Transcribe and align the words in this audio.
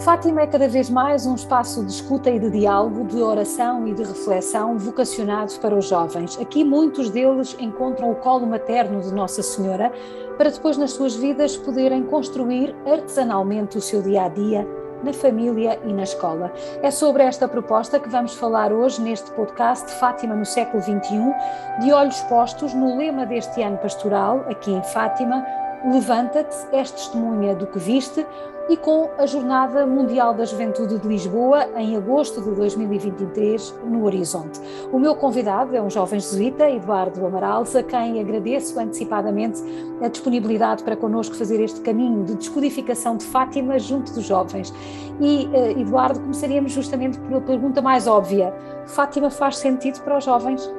Fátima 0.00 0.40
é 0.40 0.46
cada 0.46 0.66
vez 0.66 0.88
mais 0.88 1.26
um 1.26 1.34
espaço 1.34 1.84
de 1.84 1.92
escuta 1.92 2.30
e 2.30 2.38
de 2.38 2.48
diálogo, 2.48 3.04
de 3.04 3.20
oração 3.22 3.86
e 3.86 3.92
de 3.92 4.02
reflexão 4.02 4.78
vocacionado 4.78 5.52
para 5.60 5.76
os 5.76 5.90
jovens. 5.90 6.38
Aqui 6.40 6.64
muitos 6.64 7.10
deles 7.10 7.54
encontram 7.60 8.10
o 8.10 8.14
colo 8.14 8.46
materno 8.46 9.02
de 9.02 9.12
Nossa 9.12 9.42
Senhora 9.42 9.92
para 10.38 10.48
depois 10.48 10.78
nas 10.78 10.92
suas 10.92 11.14
vidas 11.14 11.54
poderem 11.58 12.02
construir 12.04 12.74
artesanalmente 12.86 13.76
o 13.76 13.80
seu 13.82 14.00
dia 14.00 14.24
a 14.24 14.28
dia 14.28 14.66
na 15.04 15.12
família 15.12 15.78
e 15.84 15.92
na 15.92 16.04
escola. 16.04 16.50
É 16.82 16.90
sobre 16.90 17.22
esta 17.22 17.46
proposta 17.46 18.00
que 18.00 18.08
vamos 18.08 18.34
falar 18.34 18.72
hoje 18.72 19.02
neste 19.02 19.30
podcast 19.32 19.90
Fátima 19.92 20.34
no 20.34 20.46
século 20.46 20.82
XXI, 20.82 21.34
de 21.80 21.92
olhos 21.92 22.20
postos 22.22 22.72
no 22.72 22.96
lema 22.96 23.26
deste 23.26 23.62
ano 23.62 23.76
pastoral, 23.76 24.46
aqui 24.48 24.72
em 24.72 24.82
Fátima, 24.82 25.44
Levanta-te, 25.84 26.56
és 26.72 26.90
testemunha 26.90 27.54
do 27.54 27.66
que 27.66 27.78
viste, 27.78 28.26
e 28.68 28.76
com 28.76 29.10
a 29.18 29.26
Jornada 29.26 29.84
Mundial 29.84 30.32
da 30.32 30.44
Juventude 30.44 30.98
de 30.98 31.08
Lisboa, 31.08 31.66
em 31.76 31.96
agosto 31.96 32.40
de 32.40 32.54
2023, 32.54 33.74
no 33.84 34.04
horizonte. 34.04 34.60
O 34.92 34.98
meu 34.98 35.16
convidado 35.16 35.74
é 35.74 35.82
um 35.82 35.90
jovem 35.90 36.20
jesuíta, 36.20 36.70
Eduardo 36.70 37.26
Amaral, 37.26 37.64
a 37.74 37.82
quem 37.82 38.20
agradeço 38.20 38.78
antecipadamente 38.78 39.60
a 40.00 40.06
disponibilidade 40.06 40.84
para 40.84 40.94
connosco 40.94 41.34
fazer 41.34 41.60
este 41.60 41.80
caminho 41.80 42.22
de 42.24 42.36
descodificação 42.36 43.16
de 43.16 43.24
Fátima 43.24 43.76
junto 43.78 44.12
dos 44.12 44.24
jovens. 44.24 44.72
E, 45.20 45.48
eh, 45.52 45.72
Eduardo, 45.72 46.20
começaríamos 46.20 46.70
justamente 46.70 47.18
pela 47.18 47.40
pergunta 47.40 47.82
mais 47.82 48.06
óbvia: 48.06 48.54
Fátima 48.86 49.30
faz 49.30 49.56
sentido 49.56 50.00
para 50.02 50.18
os 50.18 50.24
jovens? 50.24 50.70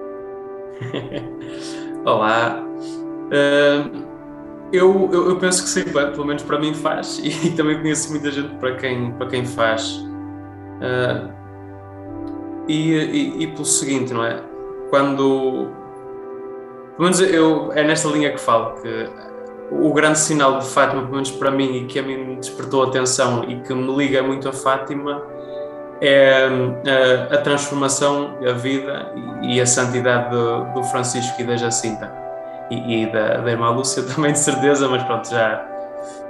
Olá. 2.06 2.64
Uh 3.28 4.11
eu, 4.72 5.10
eu, 5.12 5.30
eu, 5.30 5.36
penso 5.38 5.64
que 5.64 5.70
sim, 5.70 5.84
pelo 5.84 6.26
menos 6.26 6.44
para 6.44 6.58
mim 6.58 6.74
faz, 6.74 7.20
e, 7.24 7.52
também 7.52 7.80
conheço 7.80 8.10
muita 8.12 8.32
gente 8.32 8.56
para 8.56 8.76
quem, 8.76 9.12
para 9.12 9.28
quem 9.28 9.46
faz. 9.46 9.98
Uh, 10.78 11.32
e, 12.68 12.94
e, 12.94 13.44
e, 13.44 13.48
pelo 13.48 13.66
seguinte, 13.66 14.14
não 14.14 14.24
é? 14.24 14.42
Quando. 14.90 15.70
Pelo 16.96 17.04
menos 17.04 17.20
eu, 17.20 17.72
é 17.74 17.84
nesta 17.84 18.08
linha 18.10 18.32
que 18.32 18.40
falo, 18.40 18.82
que 18.82 19.10
o 19.72 19.94
grande 19.94 20.20
sinal 20.20 20.60
de 20.60 20.66
Fátima, 20.66 21.02
pelo 21.02 21.14
menos 21.14 21.32
para 21.32 21.50
mim, 21.50 21.78
e 21.78 21.86
que 21.86 22.00
a 22.00 22.04
mim 22.04 22.36
despertou 22.36 22.84
atenção 22.84 23.44
e 23.46 23.62
que 23.62 23.74
me 23.74 23.96
liga 23.96 24.22
muito 24.22 24.48
a 24.48 24.54
Fátima, 24.54 25.22
é 26.00 26.48
a, 27.30 27.36
a 27.36 27.38
transformação, 27.40 28.38
a 28.48 28.54
vida 28.54 29.14
e 29.42 29.60
a 29.60 29.66
santidade 29.66 30.30
do, 30.30 30.66
do 30.74 30.84
Francisco 30.84 31.42
e 31.42 31.44
da 31.44 31.56
Jacinta 31.56 32.31
e, 32.72 33.04
e 33.04 33.12
da, 33.12 33.38
da 33.38 33.52
irmã 33.52 33.70
Lúcia 33.70 34.02
também 34.16 34.32
de 34.32 34.40
certeza, 34.40 34.88
mas 34.88 35.04
pronto, 35.04 35.30
já 35.30 35.66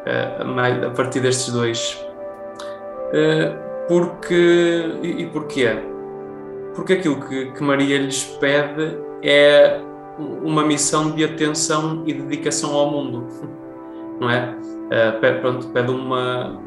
uh, 0.05 0.87
a 0.87 0.89
partir 0.89 1.19
destes 1.19 1.53
dois. 1.53 2.03
Uh, 3.13 3.71
porque, 3.87 4.95
e, 5.03 5.21
e 5.21 5.25
porquê? 5.27 5.77
Porque 6.75 6.93
aquilo 6.93 7.19
que, 7.27 7.51
que 7.51 7.63
Maria 7.63 7.97
lhes 7.97 8.23
pede 8.23 8.97
é 9.21 9.79
uma 10.17 10.63
missão 10.63 11.11
de 11.11 11.23
atenção 11.23 12.03
e 12.05 12.13
dedicação 12.13 12.73
ao 12.73 12.89
mundo, 12.89 13.27
não 14.19 14.29
é? 14.29 14.55
Uh, 14.55 15.19
pede, 15.19 15.39
pronto, 15.39 15.67
pede, 15.67 15.91
uma, 15.91 16.59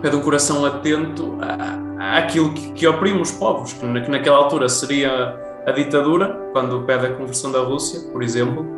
pede 0.00 0.16
um 0.16 0.20
coração 0.20 0.64
atento 0.64 1.38
à, 1.40 2.18
àquilo 2.18 2.52
que, 2.52 2.72
que 2.72 2.86
oprime 2.86 3.20
os 3.20 3.32
povos, 3.32 3.72
que, 3.74 3.84
na, 3.84 4.00
que 4.00 4.10
naquela 4.10 4.38
altura 4.38 4.68
seria 4.68 5.36
a 5.66 5.70
ditadura, 5.72 6.50
quando 6.52 6.82
pede 6.82 7.06
a 7.06 7.12
conversão 7.14 7.50
da 7.50 7.60
Rússia, 7.60 8.00
por 8.12 8.22
exemplo, 8.22 8.73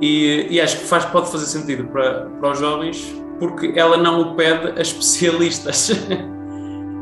e, 0.00 0.46
e, 0.50 0.60
acho 0.60 0.78
que 0.78 0.84
faz, 0.84 1.04
pode 1.06 1.30
fazer 1.30 1.46
sentido 1.46 1.84
para, 1.88 2.26
para 2.40 2.52
os 2.52 2.58
jovens, 2.58 3.14
porque 3.38 3.72
ela 3.76 3.96
não 3.96 4.20
o 4.20 4.34
pede 4.36 4.78
a 4.78 4.80
especialistas. 4.82 5.90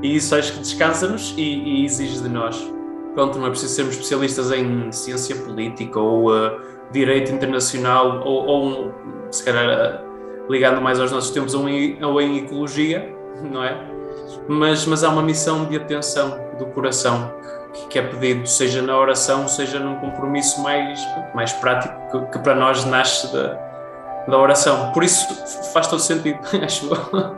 e 0.02 0.16
isso 0.16 0.34
acho 0.34 0.54
que 0.54 0.60
descansa-nos 0.60 1.34
e, 1.36 1.42
e, 1.42 1.84
exige 1.84 2.22
de 2.22 2.28
nós. 2.28 2.56
Pronto, 3.14 3.38
não 3.38 3.46
é 3.46 3.50
preciso 3.50 3.74
sermos 3.74 3.94
especialistas 3.94 4.50
em 4.52 4.90
ciência 4.92 5.36
política 5.36 5.98
ou 5.98 6.30
uh, 6.30 6.60
direito 6.92 7.32
internacional 7.32 8.20
ou, 8.24 8.46
ou, 8.46 8.94
se 9.30 9.42
calhar, 9.44 10.02
uh, 10.02 10.50
ligando 10.50 10.80
mais 10.80 11.00
aos 11.00 11.10
nossos 11.10 11.30
tempos, 11.30 11.54
ou 11.54 11.68
em, 11.68 12.02
ou 12.04 12.20
em 12.20 12.38
ecologia, 12.38 13.14
não 13.50 13.62
é? 13.62 13.78
Mas, 14.48 14.86
mas 14.86 15.04
há 15.04 15.10
uma 15.10 15.22
missão 15.22 15.64
de 15.66 15.76
atenção 15.76 16.38
do 16.58 16.66
coração 16.66 17.32
que 17.88 17.98
é 17.98 18.02
pedido, 18.02 18.46
seja 18.46 18.82
na 18.82 18.96
oração, 18.96 19.48
seja 19.48 19.78
num 19.78 19.96
compromisso 19.96 20.60
mais, 20.62 21.00
mais 21.34 21.52
prático, 21.52 21.94
que, 22.10 22.32
que 22.32 22.38
para 22.38 22.54
nós 22.54 22.84
nasce 22.84 23.32
da, 23.32 23.66
da 24.28 24.38
oração. 24.38 24.90
Por 24.92 25.04
isso 25.04 25.26
faz 25.72 25.86
todo 25.86 26.00
sentido, 26.00 26.38
acho 26.62 26.90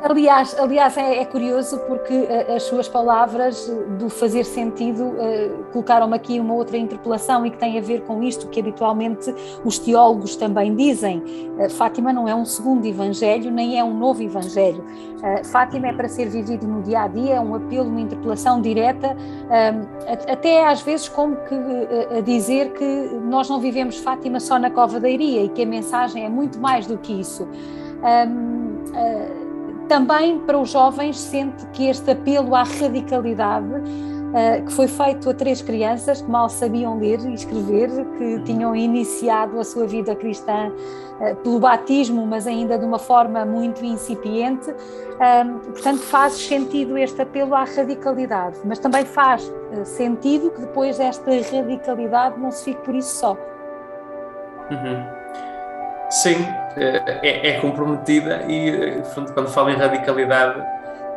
Aliás, 0.03 0.59
aliás 0.59 0.97
é, 0.97 1.21
é, 1.21 1.25
curioso 1.25 1.79
porque 1.81 2.15
eh, 2.15 2.55
as 2.57 2.63
suas 2.65 2.89
palavras 2.89 3.71
do 3.99 4.09
fazer 4.09 4.45
sentido 4.45 5.05
uh, 5.05 5.65
colocaram-me 5.73 6.17
aqui 6.17 6.41
uma 6.41 6.55
outra 6.55 6.77
interpelação 6.77 7.45
e 7.45 7.51
que 7.51 7.59
tem 7.59 7.79
a 7.79 7.83
ver 7.83 8.03
com 8.03 8.23
isto 8.23 8.49
que 8.49 8.61
habitualmente 8.61 9.35
os 9.65 9.79
teólogos 9.79 10.37
também 10.37 10.75
dizem. 10.75 11.19
Uh, 11.59 11.71
Fátima 11.71 12.13
não 12.13 12.27
é 12.29 12.35
um 12.35 12.45
segundo 12.45 12.87
evangelho, 12.87 13.51
nem 13.51 13.79
é 13.79 13.85
um 13.85 13.95
novo 13.95 14.23
evangelho. 14.23 14.85
Uh, 15.19 15.45
Fátima 15.45 15.89
é 15.89 15.93
para 15.93 16.09
ser 16.09 16.29
vivido 16.29 16.67
no 16.67 16.81
dia 16.83 17.03
a 17.03 17.09
dia, 17.09 17.35
é 17.35 17.41
um 17.41 17.55
apelo, 17.55 17.89
uma 17.89 18.01
interpelação 18.01 18.61
direta, 18.61 19.17
até 20.31 20.65
às 20.67 20.81
vezes 20.81 21.09
como 21.09 21.37
que 21.37 21.55
a 22.17 22.21
dizer 22.21 22.73
que 22.73 22.85
nós 23.25 23.49
não 23.49 23.59
vivemos 23.61 23.99
Fátima 23.99 24.39
só 24.39 24.59
na 24.59 24.71
cova 24.71 25.01
da 25.01 25.11
Iria 25.11 25.45
e 25.45 25.49
que 25.49 25.63
a 25.63 25.67
mensagem 25.67 26.25
é 26.25 26.29
muito 26.29 26.61
mais 26.61 26.87
do 26.87 26.97
que 26.99 27.13
isso. 27.21 27.45
Uh, 27.45 27.49
ah, 28.95 29.49
também 29.89 30.39
para 30.41 30.59
os 30.59 30.71
jovens, 30.71 31.19
sente 31.19 31.67
que 31.73 31.89
este 31.89 32.11
apelo 32.11 32.55
à 32.55 32.63
radicalidade 32.63 33.67
que 34.67 34.73
foi 34.75 34.87
feito 34.87 35.31
a 35.31 35.33
três 35.33 35.63
crianças 35.63 36.21
que 36.21 36.31
mal 36.31 36.51
sabiam 36.51 36.99
ler 36.99 37.19
e 37.21 37.33
escrever, 37.33 37.89
que 38.19 38.41
tinham 38.45 38.77
iniciado 38.77 39.59
a 39.59 39.65
sua 39.65 39.87
vida 39.87 40.15
cristã 40.15 40.71
pelo 41.43 41.59
batismo, 41.59 42.27
mas 42.27 42.47
ainda 42.47 42.79
de 42.79 42.85
uma 42.85 42.99
forma 42.99 43.45
muito 43.45 43.85
incipiente. 43.85 44.71
Uh, 44.71 45.59
portanto, 45.71 45.99
faz 45.99 46.35
sentido 46.35 46.97
este 46.97 47.21
apelo 47.21 47.55
à 47.55 47.65
radicalidade, 47.65 48.59
mas 48.65 48.79
também 48.79 49.05
faz 49.05 49.53
sentido 49.85 50.51
que 50.51 50.61
depois 50.61 51.01
esta 51.01 51.31
radicalidade 51.31 52.39
não 52.39 52.51
se 52.51 52.67
fique 52.67 52.81
por 52.83 52.95
isso 52.95 53.17
só. 53.17 53.37
Uhum. 54.71 55.19
Sim, 56.11 56.37
é, 56.77 57.21
é, 57.23 57.49
é 57.49 57.61
comprometida 57.61 58.43
e 58.49 59.03
quando 59.35 59.49
falo 59.49 59.71
em 59.71 59.77
radicalidade, 59.77 60.63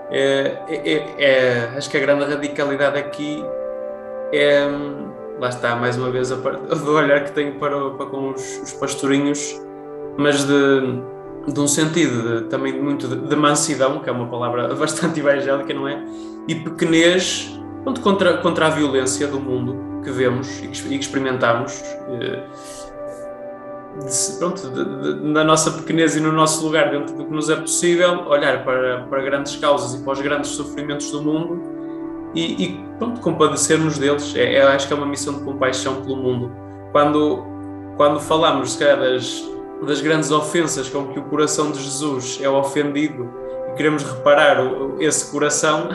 é, 0.09 0.57
é, 0.68 1.23
é, 1.23 1.78
acho 1.78 1.89
que 1.89 1.97
a 1.97 2.00
grande 2.01 2.25
radicalidade 2.25 2.97
aqui 2.97 3.45
é, 4.33 4.66
lá 5.39 5.47
está, 5.47 5.75
mais 5.75 5.97
uma 5.97 6.12
vez, 6.12 6.29
do 6.29 6.91
olhar 6.94 7.23
que 7.23 7.31
tenho 7.31 7.53
para, 7.53 7.91
para 7.91 8.06
com 8.07 8.31
os, 8.31 8.62
os 8.62 8.73
pastorinhos, 8.73 9.62
mas 10.18 10.46
de, 10.46 11.02
de 11.48 11.60
um 11.60 11.68
sentido 11.68 12.42
de, 12.42 12.50
também 12.50 12.80
muito 12.82 13.08
de, 13.08 13.16
de, 13.16 13.36
mansidão, 13.36 14.00
que 14.00 14.10
é 14.10 14.12
uma 14.12 14.28
palavra 14.28 14.74
bastante 14.76 15.20
evangélica, 15.20 15.74
não 15.74 15.88
é? 15.88 16.04
E 16.48 16.56
pequenez 16.56 17.58
contra, 18.04 18.38
contra 18.38 18.68
a 18.68 18.70
violência 18.70 19.28
do 19.28 19.40
mundo 19.40 20.04
que 20.04 20.12
vemos 20.12 20.60
e 20.64 20.68
que 20.68 20.96
experimentamos. 20.96 21.82
Eh, 22.10 22.44
de, 24.00 24.38
pronto, 24.40 24.70
de, 24.70 24.86
de, 24.86 25.28
na 25.28 25.44
nossa 25.44 25.72
pequenez 25.72 26.16
e 26.16 26.22
no 26.22 26.32
nosso 26.32 26.66
lugar, 26.66 26.90
dentro 26.90 27.14
do 27.14 27.26
que 27.26 27.32
nos 27.32 27.50
é 27.50 27.56
possível, 27.56 28.26
olhar 28.28 28.64
para, 28.64 29.02
para 29.04 29.22
grandes 29.22 29.58
causas 29.58 30.00
e 30.00 30.04
para 30.04 30.14
os 30.14 30.22
grandes 30.22 30.52
sofrimentos 30.52 31.12
do 31.12 31.22
mundo 31.22 31.62
e, 32.34 32.64
e 32.64 32.86
pronto, 32.98 33.20
compadecermos 33.22 33.98
deles. 33.98 34.34
É, 34.36 34.56
é, 34.56 34.62
acho 34.64 34.88
que 34.88 34.94
é 34.94 34.96
uma 34.96 35.06
missão 35.06 35.34
de 35.34 35.42
compaixão 35.44 36.02
pelo 36.02 36.16
mundo. 36.16 36.52
Quando, 36.92 37.44
quando 37.98 38.20
falamos, 38.20 38.74
se 38.74 38.80
calhar, 38.80 39.00
das, 39.00 39.44
das 39.86 40.02
grandes 40.02 40.31
ofensas 40.31 40.90
com 40.90 41.08
que 41.08 41.19
o 41.19 41.24
coração 41.24 41.72
de 41.72 41.81
Jesus 41.81 42.40
é 42.42 42.50
ofendido 42.50 43.33
e 43.72 43.75
queremos 43.75 44.04
reparar 44.04 44.57
esse 45.00 45.31
coração, 45.31 45.89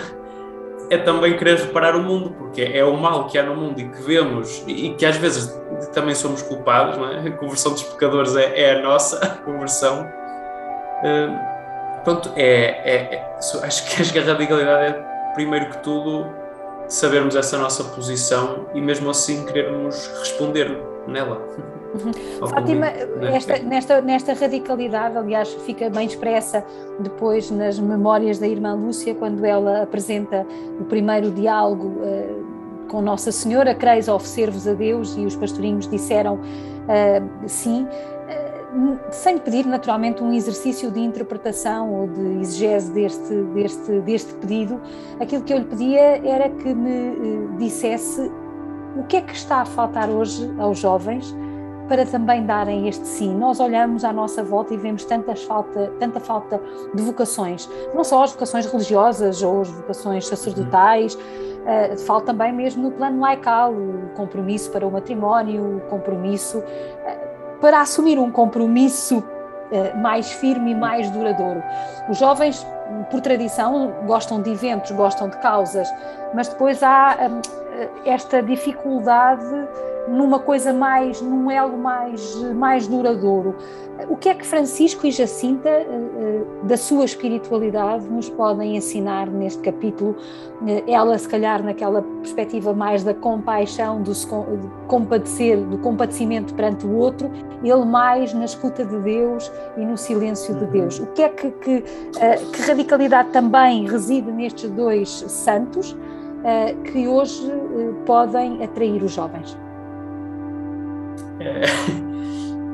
é 0.90 0.98
também 0.98 1.36
querer 1.36 1.58
reparar 1.58 1.96
o 1.96 2.02
mundo, 2.02 2.30
porque 2.30 2.62
é 2.62 2.84
o 2.84 2.96
mal 2.96 3.26
que 3.26 3.38
há 3.38 3.42
no 3.42 3.56
mundo 3.56 3.80
e 3.80 3.88
que 3.88 4.02
vemos 4.02 4.62
e 4.66 4.90
que 4.90 5.04
às 5.04 5.16
vezes 5.16 5.52
também 5.92 6.14
somos 6.14 6.42
culpados, 6.42 6.96
não 6.96 7.10
é? 7.10 7.28
A 7.28 7.32
conversão 7.32 7.72
dos 7.72 7.82
pecadores 7.82 8.36
é, 8.36 8.60
é 8.60 8.78
a 8.78 8.82
nossa 8.82 9.18
conversão. 9.44 10.06
Uh, 11.02 12.02
pronto, 12.04 12.30
é, 12.36 12.44
é, 12.44 13.14
é, 13.14 13.36
acho, 13.38 13.88
que, 13.88 14.02
acho 14.02 14.12
que 14.12 14.18
a 14.18 14.22
radicalidade 14.22 14.94
é, 14.94 15.32
primeiro 15.34 15.70
que 15.70 15.78
tudo, 15.78 16.26
sabermos 16.88 17.34
essa 17.34 17.58
nossa 17.58 17.82
posição 17.84 18.66
e 18.74 18.80
mesmo 18.80 19.10
assim 19.10 19.44
querermos 19.44 20.08
responder 20.20 20.78
nela. 21.06 21.42
Uhum. 21.94 22.48
Fátima, 22.48 22.86
esta, 23.32 23.58
nesta, 23.58 24.00
nesta 24.00 24.34
radicalidade, 24.34 25.16
aliás, 25.16 25.52
fica 25.64 25.88
bem 25.88 26.06
expressa 26.06 26.64
depois 26.98 27.50
nas 27.50 27.78
memórias 27.78 28.38
da 28.38 28.46
irmã 28.46 28.74
Lúcia, 28.74 29.14
quando 29.14 29.44
ela 29.44 29.82
apresenta 29.82 30.46
o 30.80 30.84
primeiro 30.84 31.30
diálogo 31.30 31.88
uh, 31.88 32.86
com 32.88 33.00
Nossa 33.00 33.32
Senhora, 33.32 33.74
quereis 33.74 34.08
oferecer-vos 34.08 34.66
a 34.66 34.72
Deus, 34.72 35.16
e 35.16 35.24
os 35.24 35.36
pastorinhos 35.36 35.88
disseram 35.88 36.34
uh, 36.36 37.48
sim. 37.48 37.84
Uh, 37.84 38.56
sem 39.10 39.38
pedir 39.38 39.64
naturalmente 39.64 40.22
um 40.22 40.32
exercício 40.32 40.90
de 40.90 41.00
interpretação 41.00 41.92
ou 41.94 42.08
de 42.08 42.40
exegese 42.40 42.92
deste, 42.92 43.34
deste, 43.54 44.00
deste 44.00 44.34
pedido, 44.34 44.80
aquilo 45.18 45.42
que 45.42 45.52
eu 45.52 45.58
lhe 45.58 45.64
pedia 45.64 46.20
era 46.26 46.50
que 46.50 46.74
me 46.74 46.90
eh, 46.90 47.56
dissesse 47.58 48.30
o 48.96 49.04
que 49.04 49.16
é 49.16 49.20
que 49.22 49.34
está 49.34 49.62
a 49.62 49.64
faltar 49.64 50.10
hoje 50.10 50.52
aos 50.58 50.78
jovens 50.78 51.34
para 51.88 52.04
também 52.04 52.44
darem 52.44 52.88
este 52.88 53.06
sim. 53.06 53.34
Nós 53.34 53.60
olhamos 53.60 54.04
à 54.04 54.12
nossa 54.12 54.42
volta 54.42 54.74
e 54.74 54.76
vemos 54.76 55.04
tantas 55.04 55.42
falta, 55.44 55.92
tanta 55.98 56.20
falta 56.20 56.60
de 56.94 57.02
vocações, 57.02 57.68
não 57.94 58.04
só 58.04 58.24
as 58.24 58.32
vocações 58.32 58.66
religiosas 58.66 59.42
ou 59.42 59.60
as 59.60 59.68
vocações 59.68 60.26
sacerdotais, 60.26 61.14
uh, 61.14 61.98
falta 62.06 62.26
também 62.26 62.52
mesmo 62.52 62.82
no 62.82 62.90
plano 62.90 63.20
laical, 63.20 63.72
o 63.72 64.10
compromisso 64.14 64.70
para 64.70 64.86
o 64.86 64.90
matrimónio, 64.90 65.76
o 65.76 65.80
compromisso 65.82 66.58
uh, 66.58 67.60
para 67.60 67.80
assumir 67.80 68.18
um 68.18 68.30
compromisso 68.30 69.18
uh, 69.18 69.98
mais 69.98 70.32
firme 70.32 70.72
e 70.72 70.74
mais 70.74 71.10
duradouro. 71.10 71.62
Os 72.08 72.18
jovens, 72.18 72.66
por 73.10 73.20
tradição, 73.20 73.92
gostam 74.06 74.42
de 74.42 74.50
eventos, 74.50 74.90
gostam 74.90 75.28
de 75.28 75.36
causas, 75.38 75.88
mas 76.34 76.48
depois 76.48 76.82
há 76.82 77.16
esta 78.04 78.42
dificuldade 78.42 79.44
numa 80.08 80.38
coisa 80.38 80.72
mais, 80.72 81.20
num 81.20 81.50
elo 81.50 81.76
mais, 81.76 82.34
mais 82.54 82.86
duradouro. 82.86 83.54
O 84.08 84.16
que 84.16 84.28
é 84.28 84.34
que 84.34 84.46
Francisco 84.46 85.06
e 85.06 85.10
Jacinta, 85.10 85.68
eh, 85.68 85.86
eh, 85.88 86.42
da 86.64 86.76
sua 86.76 87.04
espiritualidade, 87.04 88.06
nos 88.06 88.28
podem 88.28 88.76
ensinar 88.76 89.26
neste 89.28 89.62
capítulo? 89.62 90.14
Eh, 90.66 90.84
ela, 90.86 91.16
se 91.16 91.28
calhar, 91.28 91.62
naquela 91.62 92.02
perspectiva 92.02 92.74
mais 92.74 93.02
da 93.02 93.14
compaixão, 93.14 94.02
do 94.02 94.12
compadecer, 94.86 95.58
do 95.58 95.78
compadecimento 95.78 96.54
perante 96.54 96.86
o 96.86 96.94
outro, 96.94 97.30
ele 97.64 97.84
mais 97.84 98.34
na 98.34 98.44
escuta 98.44 98.84
de 98.84 98.98
Deus 99.00 99.50
e 99.76 99.80
no 99.80 99.96
silêncio 99.96 100.54
de 100.54 100.66
Deus. 100.66 101.00
O 101.00 101.06
que 101.06 101.22
é 101.22 101.28
que, 101.30 101.50
que, 101.50 101.80
que 101.80 102.62
radicalidade 102.62 103.30
também 103.30 103.88
reside 103.88 104.30
nestes 104.30 104.70
dois 104.70 105.08
santos 105.08 105.96
que 106.84 107.08
hoje 107.08 107.50
podem 108.04 108.62
atrair 108.62 109.02
os 109.02 109.12
jovens? 109.12 109.58
É, 111.40 111.62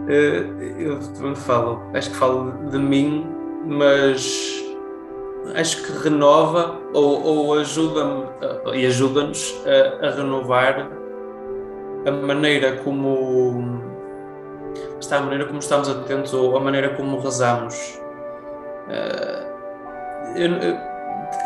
é, 0.09 0.45
eu 0.79 0.99
onde 1.23 1.39
falo, 1.39 1.81
acho 1.95 2.11
que 2.11 2.17
falo 2.17 2.53
de 2.69 2.79
mim, 2.79 3.27
mas 3.65 4.63
acho 5.55 5.83
que 5.85 6.05
renova 6.05 6.79
ou, 6.93 7.23
ou 7.23 7.55
ajuda-me 7.55 8.25
e 8.75 8.87
ajuda-nos 8.87 9.63
a, 9.67 10.07
a, 10.07 10.11
renovar 10.11 10.89
a 12.07 12.11
maneira 12.11 12.77
como 12.77 13.81
está 15.01 15.19
a 15.19 15.21
maneira 15.23 15.47
como 15.47 15.59
estamos 15.59 15.89
atentos 15.89 16.33
ou 16.35 16.57
a 16.57 16.61
maneira 16.61 16.91
como 16.91 17.19
rezamos. 17.21 18.01
É, 18.89 19.47
eu, 20.37 20.92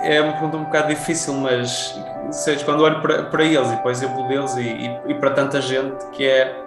é 0.02 0.20
uma 0.20 0.32
pergunta 0.32 0.56
um 0.56 0.64
bocado 0.64 0.88
difícil, 0.88 1.34
mas 1.34 1.98
seja, 2.30 2.64
quando 2.64 2.82
olho 2.82 3.00
para, 3.00 3.24
para 3.24 3.44
eles 3.44 3.70
e 3.70 3.76
para 3.76 3.88
o 3.88 3.90
exemplo 3.90 4.26
deles 4.28 4.56
e, 4.56 4.60
e, 4.60 5.00
e 5.08 5.14
para 5.14 5.30
tanta 5.30 5.60
gente 5.60 6.04
que 6.12 6.26
é 6.26 6.62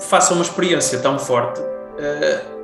faça 0.00 0.34
uma 0.34 0.42
experiência 0.42 0.98
tão 0.98 1.18
forte, 1.18 1.60
uh, 1.60 2.56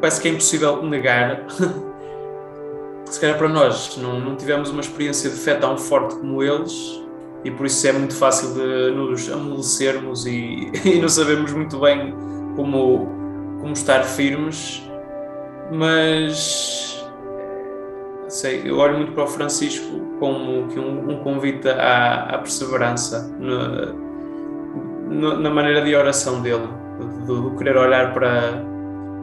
parece 0.00 0.20
que 0.20 0.28
é 0.28 0.30
impossível 0.32 0.82
negar. 0.82 1.44
Se 3.06 3.20
calhar 3.20 3.38
para 3.38 3.48
nós 3.48 3.96
não, 3.98 4.18
não 4.18 4.34
tivemos 4.34 4.70
uma 4.70 4.80
experiência 4.80 5.30
de 5.30 5.36
fé 5.36 5.54
tão 5.54 5.78
forte 5.78 6.16
como 6.16 6.42
eles, 6.42 7.00
e 7.44 7.50
por 7.50 7.66
isso 7.66 7.86
é 7.86 7.92
muito 7.92 8.16
fácil 8.16 8.52
de 8.54 8.90
nos 8.90 9.30
amolecermos 9.30 10.26
e, 10.26 10.72
e 10.84 10.98
não 11.00 11.08
sabemos 11.08 11.52
muito 11.52 11.78
bem 11.78 12.12
como, 12.56 13.06
como 13.60 13.72
estar 13.72 14.02
firmes, 14.02 14.82
mas 15.70 16.95
sei, 18.28 18.62
eu 18.64 18.78
olho 18.78 18.96
muito 18.96 19.12
para 19.12 19.24
o 19.24 19.26
Francisco 19.26 20.00
como 20.18 20.68
que 20.68 20.78
um, 20.78 21.10
um 21.10 21.22
convite 21.22 21.68
à, 21.68 22.24
à 22.34 22.38
perseverança 22.38 23.28
no, 25.08 25.38
na 25.38 25.50
maneira 25.50 25.82
de 25.82 25.94
oração 25.94 26.42
dele, 26.42 26.68
do, 27.26 27.54
querer 27.56 27.76
olhar 27.76 28.12
para, 28.12 28.62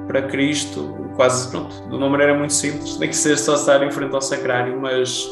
para 0.07 0.21
Cristo, 0.23 1.11
quase 1.15 1.49
pronto, 1.51 1.87
de 1.89 1.95
uma 1.95 2.09
maneira 2.09 2.33
muito 2.33 2.53
simples, 2.53 2.97
nem 2.97 3.09
que 3.09 3.15
seja 3.15 3.37
só 3.37 3.55
estar 3.55 3.83
em 3.83 3.91
frente 3.91 4.13
ao 4.13 4.21
sacrário, 4.21 4.79
mas 4.79 5.29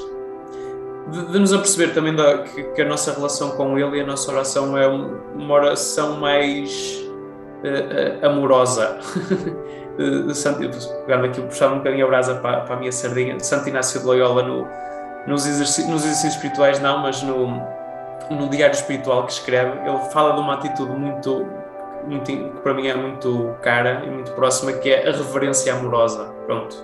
de, 1.09 1.25
de 1.31 1.39
nos 1.39 1.53
aperceber 1.53 1.94
também 1.94 2.15
da, 2.15 2.39
que, 2.39 2.63
que, 2.63 2.81
a 2.81 2.85
nossa 2.85 3.13
relação 3.13 3.51
com 3.51 3.77
Ele 3.77 3.97
e 3.97 4.01
a 4.01 4.06
nossa 4.06 4.31
oração 4.31 4.77
é 4.77 4.88
uma 4.88 5.53
oração 5.53 6.17
mais 6.17 7.03
uh, 7.63 8.25
amorosa. 8.25 9.00
pegando 11.06 11.25
aqui, 11.25 11.42
puxar 11.42 11.71
um 11.71 11.77
bocadinho 11.77 12.06
a 12.06 12.09
brasa 12.09 12.36
para, 12.36 12.62
para 12.62 12.75
a 12.75 12.80
minha 12.80 12.92
sardinha, 12.92 13.39
Santo 13.39 13.69
Inácio 13.69 14.00
de 14.00 14.06
Loyola 14.06 14.44
no, 14.44 14.68
nos, 15.27 15.45
exercícios, 15.45 15.88
nos 15.88 16.03
exercícios 16.03 16.36
espirituais, 16.36 16.80
não, 16.80 17.00
mas 17.00 17.21
no 17.24 17.62
no 18.36 18.50
diário 18.50 18.74
espiritual 18.74 19.25
que 19.25 19.33
escreve, 19.33 19.71
ele 19.88 20.00
fala 20.12 20.33
de 20.33 20.39
uma 20.39 20.56
atitude 20.56 20.92
muito, 20.92 21.45
muito 22.06 22.25
que 22.25 22.62
para 22.62 22.74
mim 22.74 22.88
é 22.88 22.95
muito 22.95 23.56
cara 23.62 24.03
e 24.06 24.09
muito 24.09 24.31
próxima, 24.31 24.74
que 24.74 24.89
é 24.89 25.07
a 25.07 25.12
reverência 25.12 25.74
amorosa. 25.74 26.33
Pronto. 26.45 26.75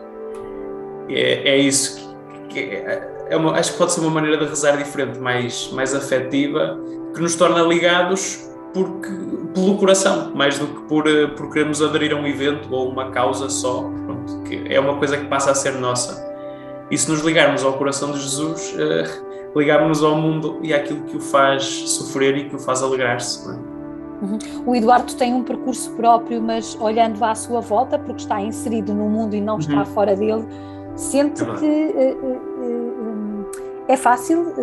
É, 1.10 1.50
é 1.50 1.58
isso 1.58 2.16
que, 2.50 2.68
que 2.68 2.75
é, 2.75 3.28
é 3.30 3.38
uma, 3.38 3.54
acho 3.54 3.74
que 3.74 3.78
pode 3.78 3.94
ser 3.94 4.02
uma 4.02 4.10
maneira 4.10 4.38
de 4.38 4.46
rezar 4.46 4.78
diferente, 4.78 5.19
mais, 5.19 5.72
mais 5.72 5.94
afetiva, 5.94 6.78
que 7.14 7.22
nos 7.22 7.36
torna 7.36 7.62
ligados 7.62 8.50
porque, 8.77 9.09
pelo 9.56 9.75
coração, 9.77 10.31
mais 10.35 10.59
do 10.59 10.68
que 10.68 10.81
por, 10.83 11.06
por 11.35 11.51
queremos 11.51 11.81
aderir 11.81 12.13
a 12.13 12.15
um 12.15 12.27
evento 12.27 12.71
ou 12.71 12.89
uma 12.89 13.09
causa 13.09 13.50
só. 13.50 13.81
Pronto, 13.81 14.44
que 14.44 14.65
é 14.71 14.79
uma 14.79 14.97
coisa 14.97 15.18
que 15.18 15.25
passa 15.25 15.50
a 15.50 15.56
ser 15.56 15.71
nossa. 15.74 16.25
E 16.91 16.97
se 16.97 17.09
nos 17.09 17.21
ligarmos 17.21 17.63
ao 17.63 17.74
coração 17.74 18.12
de 18.12 18.19
Jesus, 18.19 18.75
uh, 18.75 19.57
ligarmos 19.57 20.03
ao 20.03 20.15
mundo 20.15 20.59
e 20.62 20.74
àquilo 20.74 21.01
que 21.06 21.18
o 21.18 21.19
faz 21.19 21.63
sofrer 21.63 22.38
e 22.38 22.50
que 22.50 22.56
o 22.56 22.59
faz 22.59 22.83
alegrar-se. 22.83 23.50
É? 23.50 23.53
Uhum. 23.53 24.38
O 24.65 24.75
Eduardo 24.75 25.13
tem 25.15 25.33
um 25.33 25.44
percurso 25.44 25.91
próprio, 25.91 26.39
mas 26.39 26.77
olhando 26.80 27.23
à 27.25 27.33
sua 27.33 27.59
volta, 27.59 27.97
porque 27.97 28.21
está 28.21 28.39
inserido 28.39 28.94
no 28.94 29.09
mundo 29.09 29.35
e 29.35 29.41
não 29.41 29.56
uhum. 29.56 29.59
está 29.59 29.85
fora 29.85 30.15
dele, 30.15 30.45
sente 30.95 31.41
é 31.41 31.45
que 31.45 31.65
uh, 31.65 32.25
uh, 32.25 33.44
uh, 33.44 33.51
é 33.88 33.97
fácil 33.97 34.53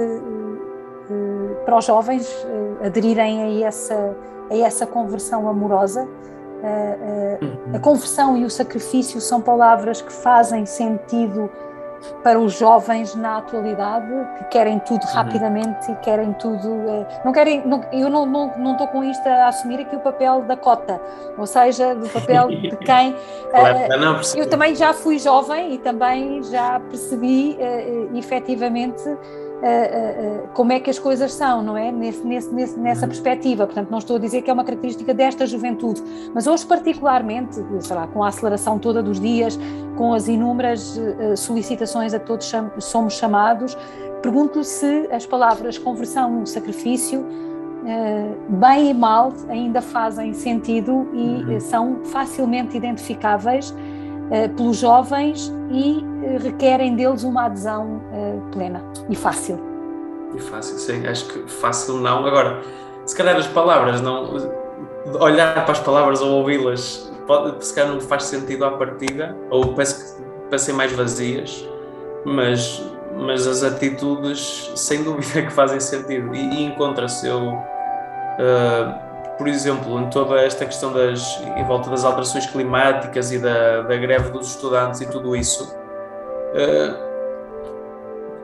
para 1.65 1.77
os 1.79 1.85
jovens 1.85 2.29
aderirem 2.85 3.43
a 3.43 3.67
essa, 3.67 4.17
a 4.51 4.57
essa 4.57 4.87
conversão 4.87 5.49
amorosa. 5.49 6.03
Uhum. 6.03 7.77
A 7.77 7.79
conversão 7.79 8.37
e 8.39 8.45
o 8.45 8.51
sacrifício 8.51 9.21
são 9.21 9.41
palavras 9.41 10.01
que 10.01 10.13
fazem 10.13 10.65
sentido 10.65 11.51
para 12.23 12.39
os 12.39 12.59
jovens 12.59 13.15
na 13.15 13.39
atualidade 13.39 14.13
que 14.39 14.45
querem 14.45 14.79
tudo 14.79 15.05
uhum. 15.05 15.13
rapidamente 15.13 15.91
e 15.91 15.95
querem 15.97 16.33
tudo. 16.35 16.69
Não 17.25 17.33
querem, 17.33 17.67
não, 17.67 17.83
eu 17.93 18.09
não, 18.09 18.27
não, 18.27 18.53
não 18.57 18.73
estou 18.73 18.89
com 18.89 19.05
isto 19.05 19.27
a 19.27 19.49
assumir 19.49 19.81
aqui 19.81 19.97
o 19.97 20.01
papel 20.01 20.43
da 20.43 20.57
cota, 20.57 21.01
ou 21.37 21.47
seja, 21.47 21.95
do 21.95 22.09
papel 22.09 22.49
de 22.49 22.77
quem. 22.85 23.13
Uh, 23.13 23.99
não, 23.99 24.21
eu 24.35 24.49
também 24.49 24.75
já 24.75 24.93
fui 24.93 25.19
jovem 25.19 25.75
e 25.75 25.79
também 25.79 26.43
já 26.45 26.81
percebi 26.81 27.59
uh, 27.59 28.17
efetivamente 28.17 29.03
uh, 29.63 30.45
uh, 30.45 30.49
como 30.55 30.73
é 30.73 30.81
que 30.81 30.91
as 30.91 30.99
coisas 30.99 31.33
são, 31.33 31.63
não 31.63 31.77
é? 31.77 31.91
Nesse, 31.91 32.27
nesse, 32.27 32.53
nesse, 32.53 32.79
nessa 32.79 33.03
uhum. 33.03 33.09
perspectiva. 33.09 33.67
Portanto, 33.67 33.91
não 33.91 33.99
estou 33.99 34.17
a 34.17 34.19
dizer 34.19 34.43
que 34.43 34.51
é 34.51 34.53
uma 34.53 34.65
característica 34.65 35.15
desta 35.15 35.47
juventude, 35.47 36.03
mas 36.35 36.47
hoje, 36.47 36.67
particularmente, 36.67 37.61
sei 37.81 37.97
lá, 37.97 38.07
com 38.07 38.23
a 38.23 38.29
aceleração 38.29 38.79
toda 38.79 39.03
dos 39.03 39.21
dias, 39.21 39.59
com 39.97 40.13
as 40.13 40.29
inúmeras 40.29 40.99
solicitações 41.37 42.13
a 42.15 42.19
todos 42.19 42.47
cham 42.47 42.71
somos 42.79 43.15
chamados, 43.15 43.77
pergunto 44.23 44.65
se 44.65 45.09
as 45.13 45.25
palavras 45.25 45.79
conversão, 45.79 46.45
sacrifício, 46.45 47.25
bem 48.49 48.91
e 48.91 48.95
mal 48.95 49.33
ainda 49.49 49.81
fazem 49.81 50.33
sentido 50.33 51.07
e 51.13 51.45
uhum. 51.45 51.61
são 51.61 52.01
facilmente 52.05 52.77
identificáveis 52.77 53.75
pelos 54.57 54.77
jovens 54.77 55.53
e 55.71 55.99
uh, 55.99 56.43
requerem 56.43 56.97
deles 56.97 57.25
uma 57.25 57.47
adesão 57.47 58.01
uh, 58.13 58.43
plena 58.53 58.83
e 59.09 59.15
fácil. 59.15 59.59
E 60.35 60.41
fácil, 60.41 60.79
sim, 60.79 61.07
acho 61.07 61.27
que 61.27 61.51
fácil 61.51 61.99
não. 61.99 62.27
Agora, 62.27 62.61
se 63.07 63.17
calhar 63.17 63.37
as 63.37 63.47
palavras 63.47 64.01
não. 64.01 64.29
Olhar 65.21 65.55
para 65.65 65.73
as 65.73 65.81
palavras 65.81 66.23
ou 66.23 66.39
ouvi-las, 66.39 67.13
se 67.61 67.75
calhar 67.75 67.93
não 67.93 68.01
faz 68.01 68.25
sentido 68.25 68.65
à 68.65 68.71
partida, 68.71 69.37
ou 69.51 69.75
parece 69.75 70.17
que 70.17 70.23
parecem 70.49 70.75
mais 70.75 70.93
vazias, 70.93 71.69
mas, 72.25 72.83
mas 73.19 73.47
as 73.47 73.63
atitudes, 73.63 74.73
sem 74.75 75.03
dúvida, 75.03 75.43
que 75.47 75.53
fazem 75.53 75.79
sentido. 75.79 76.35
E, 76.35 76.39
e 76.39 76.65
encontra-se 76.65 77.27
eu. 77.27 77.53
Uh, 78.39 79.04
por 79.37 79.49
exemplo, 79.49 80.01
em 80.01 80.09
toda 80.11 80.41
esta 80.41 80.65
questão 80.65 80.93
das, 80.93 81.41
em 81.57 81.65
volta 81.65 81.91
das 81.91 82.05
alterações 82.05 82.47
climáticas 82.47 83.33
e 83.33 83.39
da, 83.39 83.83
da 83.83 83.97
greve 83.97 84.31
dos 84.31 84.49
estudantes 84.51 85.01
e 85.01 85.07
tudo 85.07 85.35
isso, 85.35 85.75
uh, 86.55 86.95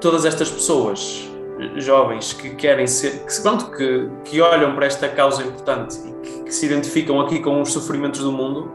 todas 0.01 0.25
estas 0.25 0.51
pessoas 0.51 1.29
jovens 1.77 2.33
que 2.33 2.51
querem 2.51 2.87
ser, 2.87 3.25
que, 3.25 3.41
pronto, 3.43 3.71
que, 3.71 4.09
que 4.25 4.41
olham 4.41 4.75
para 4.75 4.87
esta 4.87 5.09
causa 5.09 5.43
importante 5.43 5.99
e 5.99 6.13
que, 6.23 6.45
que 6.45 6.55
se 6.55 6.67
identificam 6.67 7.21
aqui 7.21 7.39
com 7.39 7.61
os 7.61 7.73
sofrimentos 7.73 8.21
do 8.21 8.33
mundo, 8.33 8.73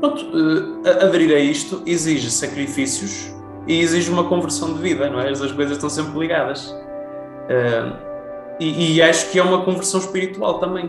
pronto, 0.00 0.24
uh, 0.24 1.04
aderir 1.04 1.36
a 1.36 1.38
isto 1.38 1.82
exige 1.86 2.30
sacrifícios 2.30 3.32
e 3.66 3.80
exige 3.80 4.10
uma 4.10 4.24
conversão 4.24 4.74
de 4.74 4.80
vida, 4.80 5.08
não 5.08 5.20
é? 5.20 5.30
As 5.30 5.38
duas 5.38 5.52
coisas 5.52 5.76
estão 5.76 5.88
sempre 5.88 6.18
ligadas. 6.18 6.70
Uh, 6.70 8.14
e, 8.60 8.96
e, 8.96 9.02
acho 9.02 9.30
que 9.30 9.38
é 9.38 9.42
uma 9.42 9.64
conversão 9.64 9.98
espiritual 9.98 10.60
também, 10.60 10.88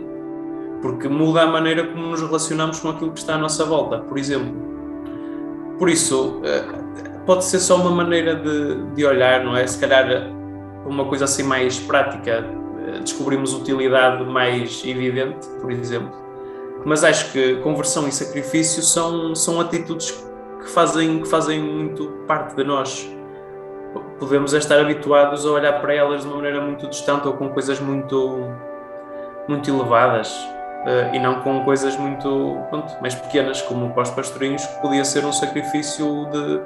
porque 0.82 1.08
muda 1.08 1.41
a 1.41 1.48
maneira 1.48 1.88
como 1.88 2.08
nos 2.08 2.22
relacionamos 2.22 2.79
com 2.79 2.89
aquilo 2.89 3.12
que 3.12 3.20
está 3.20 3.36
à 3.36 3.38
nossa 3.38 3.65
volta, 3.65 4.00
por 4.00 4.17
exemplo. 4.17 4.53
Por 5.77 5.89
isso, 5.89 6.39
uh, 6.39 7.24
pode 7.25 7.44
ser 7.44 7.60
só 7.60 7.75
uma 7.75 7.91
maneira 7.91 8.36
de, 8.36 8.86
de 8.94 9.05
olhar, 9.05 9.44
não 9.44 9.55
é? 9.55 9.65
Se 9.67 9.79
calhar 9.79 10.29
uma 10.86 11.05
coisa 11.05 11.25
assim 11.25 11.44
mais 11.44 11.79
prática, 11.79 12.46
uh, 12.46 13.00
descobrimos 13.01 13.53
utilidade 13.53 14.24
mais 14.25 14.84
evidente, 14.86 15.48
por 15.62 15.72
exemplo. 15.72 16.13
Mas 16.86 17.03
acho 17.03 17.32
que 17.32 17.55
conversão 17.58 18.08
e 18.08 18.12
sacrifício 18.12 18.84
são, 18.84 19.34
são 19.34 19.60
atitudes 19.60 20.12
que 20.12 20.70
fazem, 20.70 21.22
que 21.22 21.27
fazem 21.27 21.60
muito 21.60 22.08
parte 22.27 22.55
de 22.55 22.63
nós. 22.63 23.10
Podemos 24.20 24.53
estar 24.53 24.79
habituados 24.79 25.46
a 25.46 25.50
olhar 25.50 25.82
para 25.82 25.94
elas 25.94 26.22
de 26.22 26.27
uma 26.27 26.36
maneira 26.38 26.62
muito 26.62 26.88
distante 26.88 27.27
ou 27.27 27.34
com 27.34 27.50
coisas 27.50 27.79
muito, 27.79 28.50
muito 29.48 29.70
elevadas 29.70 30.54
e 31.13 31.20
não 31.20 31.42
com 31.42 31.63
coisas 31.63 31.98
muito 31.98 32.58
pronto, 32.70 32.94
mais 33.01 33.15
pequenas, 33.15 33.62
como 33.62 33.92
para 33.92 34.04
os 34.04 34.12
pastorinhos, 34.12 34.65
que 34.65 34.82
podia 34.82 35.04
ser 35.04 35.25
um 35.25 35.34
sacrifício 35.34 36.27
de 36.32 36.60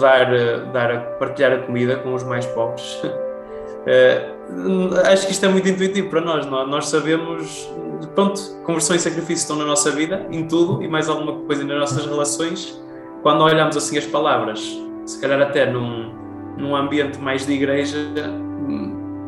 dar, 0.00 0.32
uh, 0.32 0.72
dar 0.72 0.90
a 0.90 1.00
partilhar 1.18 1.52
a 1.52 1.58
comida 1.58 1.96
com 1.96 2.14
os 2.14 2.22
mais 2.24 2.46
pobres. 2.46 3.02
Uh, 3.04 4.96
acho 5.12 5.26
que 5.26 5.32
isto 5.32 5.44
é 5.44 5.48
muito 5.48 5.68
intuitivo 5.68 6.08
para 6.08 6.20
nós, 6.20 6.46
não? 6.46 6.62
É? 6.62 6.66
nós 6.66 6.88
sabemos, 6.88 7.70
pronto, 8.14 8.40
conversão 8.64 8.96
e 8.96 8.98
sacrifício 8.98 9.42
estão 9.42 9.56
na 9.56 9.64
nossa 9.64 9.90
vida, 9.90 10.26
em 10.30 10.46
tudo 10.46 10.82
e 10.82 10.88
mais 10.88 11.08
alguma 11.08 11.34
coisa 11.46 11.62
nas 11.64 11.78
nossas 11.78 12.06
relações 12.06 12.80
quando 13.22 13.42
olhamos 13.42 13.76
assim 13.76 13.96
as 13.96 14.04
palavras, 14.04 14.60
se 15.06 15.20
calhar 15.20 15.40
até 15.40 15.64
num, 15.64 16.12
num 16.58 16.74
ambiente 16.74 17.18
mais 17.18 17.46
de 17.46 17.52
igreja, 17.52 17.96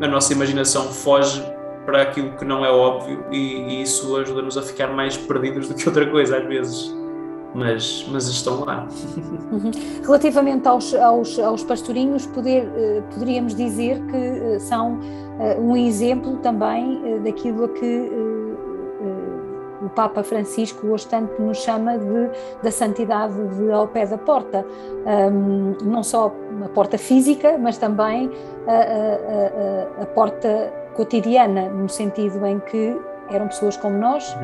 a 0.00 0.08
nossa 0.08 0.32
imaginação 0.32 0.82
foge 0.92 1.40
para 1.84 2.02
aquilo 2.02 2.32
que 2.32 2.44
não 2.44 2.64
é 2.64 2.70
óbvio 2.70 3.24
e, 3.30 3.36
e 3.36 3.82
isso 3.82 4.16
ajuda-nos 4.16 4.56
a 4.56 4.62
ficar 4.62 4.88
mais 4.88 5.16
perdidos 5.16 5.68
do 5.68 5.74
que 5.74 5.88
outra 5.88 6.06
coisa 6.06 6.38
às 6.38 6.44
vezes. 6.44 6.94
Mas, 7.54 8.04
mas 8.10 8.26
estão 8.26 8.64
lá. 8.64 8.88
Uhum. 9.52 9.70
Relativamente 10.04 10.66
aos, 10.66 10.92
aos, 10.92 11.38
aos 11.38 11.62
pastorinhos, 11.62 12.26
poder, 12.26 12.68
eh, 12.74 13.02
poderíamos 13.12 13.54
dizer 13.54 14.04
que 14.06 14.16
eh, 14.16 14.58
são 14.58 14.98
eh, 15.38 15.56
um 15.60 15.76
exemplo 15.76 16.38
também 16.38 17.22
daquilo 17.22 17.66
a 17.66 17.68
que 17.68 18.10
o 19.84 19.88
Papa 19.90 20.24
Francisco 20.24 20.86
hoje 20.88 21.06
tanto 21.06 21.40
nos 21.40 21.58
chama 21.58 21.96
de, 21.96 22.30
da 22.60 22.72
santidade 22.72 23.36
de 23.56 23.70
ao 23.70 23.86
pé 23.86 24.06
da 24.06 24.16
porta, 24.16 24.64
não 25.84 26.02
só 26.02 26.32
a 26.64 26.68
porta 26.70 26.96
física, 26.96 27.58
mas 27.58 27.76
também 27.76 28.30
a, 28.66 28.72
a, 28.72 30.00
a, 30.00 30.02
a, 30.04 30.06
porta 30.06 30.72
cotidiana, 30.94 31.68
no 31.68 31.88
sentido 31.88 32.44
em 32.46 32.58
que 32.60 32.96
eram 33.30 33.48
pessoas 33.48 33.76
como 33.76 33.98
nós, 33.98 34.34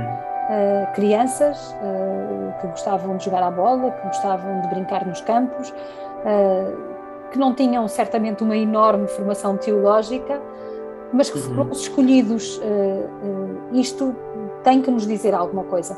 uh, 0.50 0.92
crianças 0.94 1.74
uh, 1.74 2.60
que 2.60 2.66
gostavam 2.66 3.16
de 3.16 3.24
jogar 3.24 3.42
à 3.42 3.50
bola, 3.50 3.90
que 3.90 4.06
gostavam 4.06 4.60
de 4.62 4.68
brincar 4.68 5.06
nos 5.06 5.20
campos, 5.20 5.70
uh, 5.70 7.30
que 7.30 7.38
não 7.38 7.54
tinham 7.54 7.86
certamente 7.86 8.42
uma 8.42 8.56
enorme 8.56 9.06
formação 9.06 9.56
teológica, 9.56 10.40
mas 11.12 11.30
que 11.30 11.38
foram 11.38 11.64
uhum. 11.64 11.72
escolhidos. 11.72 12.60
isto 13.72 14.14
tem 14.62 14.80
que 14.80 14.90
nos 14.90 15.06
dizer 15.06 15.34
alguma 15.34 15.64
coisa. 15.64 15.96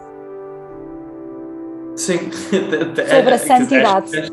Sim. 1.97 2.31
sobre 2.33 3.35
a 3.35 3.39
santidade. 3.39 4.33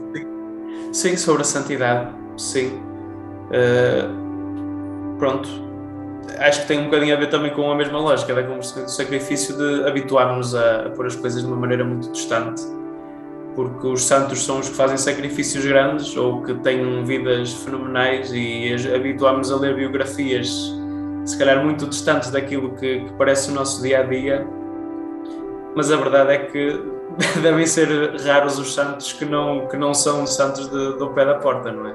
Sim, 0.94 1.18
sobre 1.18 1.42
a 1.42 1.46
santidade, 1.46 2.12
sim. 2.38 2.82
Pronto. 5.18 5.69
Acho 6.38 6.62
que 6.62 6.68
tem 6.68 6.80
um 6.80 6.86
bocadinho 6.86 7.16
a 7.16 7.20
ver 7.20 7.30
também 7.30 7.52
com 7.52 7.72
a 7.72 7.76
mesma 7.76 8.00
lógica 8.00 8.34
da 8.34 8.44
conversão 8.44 8.84
do 8.84 8.92
sacrifício 8.92 9.56
de 9.58 9.88
habituarmos 9.88 10.56
a, 10.56 10.88
a 10.88 10.90
pôr 10.90 11.06
as 11.06 11.16
coisas 11.16 11.42
de 11.42 11.48
uma 11.48 11.58
maneira 11.58 11.84
muito 11.84 12.12
distante. 12.12 12.62
Porque 13.56 13.88
os 13.88 14.04
santos 14.04 14.44
são 14.46 14.60
os 14.60 14.70
que 14.70 14.76
fazem 14.76 14.98
sacrifícios 14.98 15.66
grandes 15.66 16.16
ou 16.16 16.42
que 16.44 16.54
têm 16.56 17.04
vidas 17.04 17.54
fenomenais 17.54 18.32
e 18.34 18.74
habituámos 18.94 19.52
a 19.52 19.58
ler 19.58 19.76
biografias 19.76 20.80
se 21.30 21.38
calhar 21.38 21.64
muito 21.64 21.86
distantes 21.86 22.32
daquilo 22.32 22.76
que, 22.76 23.02
que, 23.02 23.14
parece 23.14 23.52
o 23.52 23.54
nosso 23.54 23.82
dia 23.84 24.00
a 24.00 24.04
dia, 24.04 24.48
mas 25.76 25.92
a 25.92 25.98
verdade 25.98 26.34
é 26.34 26.38
que 26.40 26.84
devem 27.42 27.66
ser 27.68 27.88
raros 28.26 28.58
os 28.58 28.74
santos 28.74 29.14
que 29.14 29.26
não, 29.26 29.68
que 29.68 29.78
não 29.78 29.94
são 29.94 30.26
santos 30.26 30.68
de, 30.68 30.98
do 30.98 31.10
pé 31.10 31.26
da 31.26 31.36
porta, 31.36 31.72
não 31.72 31.88
é? 31.88 31.94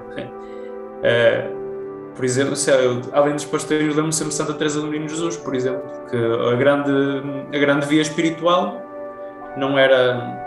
Uh, 1.50 1.63
por 2.14 2.24
exemplo, 2.24 2.54
eu, 2.68 3.00
além 3.12 3.34
dos 3.34 3.44
pastores, 3.44 3.86
lembro-me 3.88 4.12
sempre 4.12 4.32
Santa 4.32 4.54
Teresa 4.54 4.80
do 4.80 4.86
Menino 4.86 5.08
Jesus, 5.08 5.36
por 5.36 5.54
exemplo, 5.54 5.82
que 6.08 6.16
a 6.16 6.54
grande, 6.56 6.90
a 7.52 7.58
grande 7.58 7.86
via 7.86 8.02
espiritual 8.02 8.80
não 9.56 9.78
era 9.78 10.42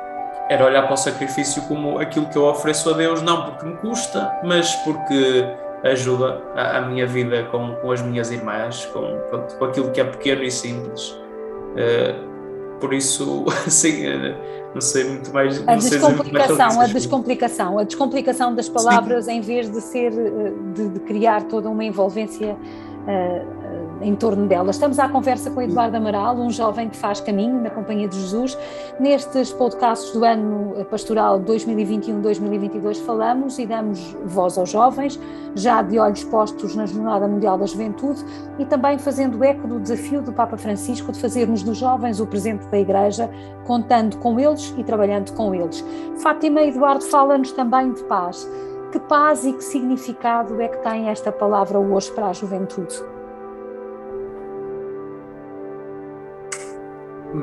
era 0.50 0.66
olhar 0.66 0.84
para 0.84 0.94
o 0.94 0.98
sacrifício 0.98 1.62
como 1.64 2.00
aquilo 2.00 2.26
que 2.28 2.38
eu 2.38 2.46
ofereço 2.46 2.90
a 2.90 2.94
Deus, 2.94 3.22
não 3.22 3.44
porque 3.46 3.66
me 3.66 3.76
custa, 3.76 4.32
mas 4.44 4.74
porque 4.76 5.46
ajuda 5.84 6.42
a, 6.56 6.78
a 6.78 6.82
minha 6.82 7.06
vida 7.06 7.44
com, 7.52 7.76
com, 7.76 7.92
as 7.92 8.02
minhas 8.02 8.32
irmãs, 8.32 8.86
com, 8.88 9.20
com, 9.60 9.66
aquilo 9.66 9.92
que 9.92 10.02
é 10.02 10.04
pequeno 10.04 10.44
e 10.44 10.52
simples. 10.52 11.10
Uh, 11.12 12.78
por 12.80 12.94
isso, 12.94 13.46
sim, 13.68 14.06
eh, 14.06 14.36
não 14.78 14.82
sei 14.82 15.04
muito 15.04 15.34
mais. 15.34 15.68
A 15.68 15.76
descomplicação, 15.76 16.82
a 16.82 16.88
descomplicação, 16.88 17.80
a 17.80 17.84
descomplicação 17.84 18.56
das 18.56 18.70
palavras 18.70 19.26
sim. 19.26 19.34
em 19.34 19.42
vez 19.42 19.70
de 19.70 19.82
ser, 19.82 20.14
eh, 20.14 20.54
de, 20.74 20.90
de, 20.90 21.00
criar 21.02 21.44
toda 21.44 21.70
uma 21.70 21.84
envolvência 21.84 22.54
uh, 22.54 23.67
em 24.02 24.16
torno 24.16 24.48
dela. 24.48 24.72
Estamos 24.72 25.00
à 25.00 25.08
conversa 25.08 25.50
com 25.52 25.62
Eduardo 25.62 25.98
Amaral, 25.98 26.36
um 26.38 26.50
jovem 26.50 26.90
que 26.90 26.98
faz 26.98 27.20
caminho 27.20 27.62
na 27.62 27.70
Companhia 27.70 28.08
de 28.08 28.20
Jesus. 28.20 28.58
Nestes 29.00 29.52
podcasts 29.52 30.12
do 30.14 30.24
ano 30.24 30.86
pastoral 30.86 31.40
2021-2022 31.42 32.98
falamos 33.06 33.58
e 33.60 33.66
damos 33.66 34.16
voz 34.26 34.58
aos 34.58 34.70
jovens, 34.70 35.20
já 35.56 35.82
de 35.82 36.00
olhos 36.00 36.24
postos 36.24 36.76
na 36.76 36.86
Jornada 36.86 37.28
Mundial 37.28 37.58
da 37.58 37.66
Juventude 37.66 38.24
e 38.60 38.66
também 38.66 38.98
fazendo 38.98 39.44
eco 39.44 39.68
do 39.68 39.80
desafio 39.80 40.22
do 40.22 40.32
Papa 40.34 40.58
Francisco 40.58 41.12
de 41.12 41.20
fazermos 41.20 41.64
dos 41.64 41.78
jovens 41.78 42.20
o 42.20 42.28
presente 42.28 42.66
da 42.68 42.80
Igreja, 42.80 43.30
contando 43.66 44.18
com 44.18 44.40
eles 44.40 44.74
e 44.78 44.84
trabalhando 44.84 45.34
com 45.34 45.54
eles. 45.54 45.84
Fátima 46.22 46.62
Eduardo 46.62 47.04
fala-nos 47.04 47.52
também 47.52 47.92
de 47.92 48.04
paz. 48.04 48.48
Que 48.92 49.00
paz 49.00 49.46
e 49.46 49.52
que 49.52 49.64
significado 49.64 50.62
é 50.62 50.68
que 50.70 50.78
tem 50.78 51.10
esta 51.10 51.32
palavra 51.32 51.78
hoje 51.78 52.10
para 52.12 52.28
a 52.28 52.34
juventude? 52.34 53.17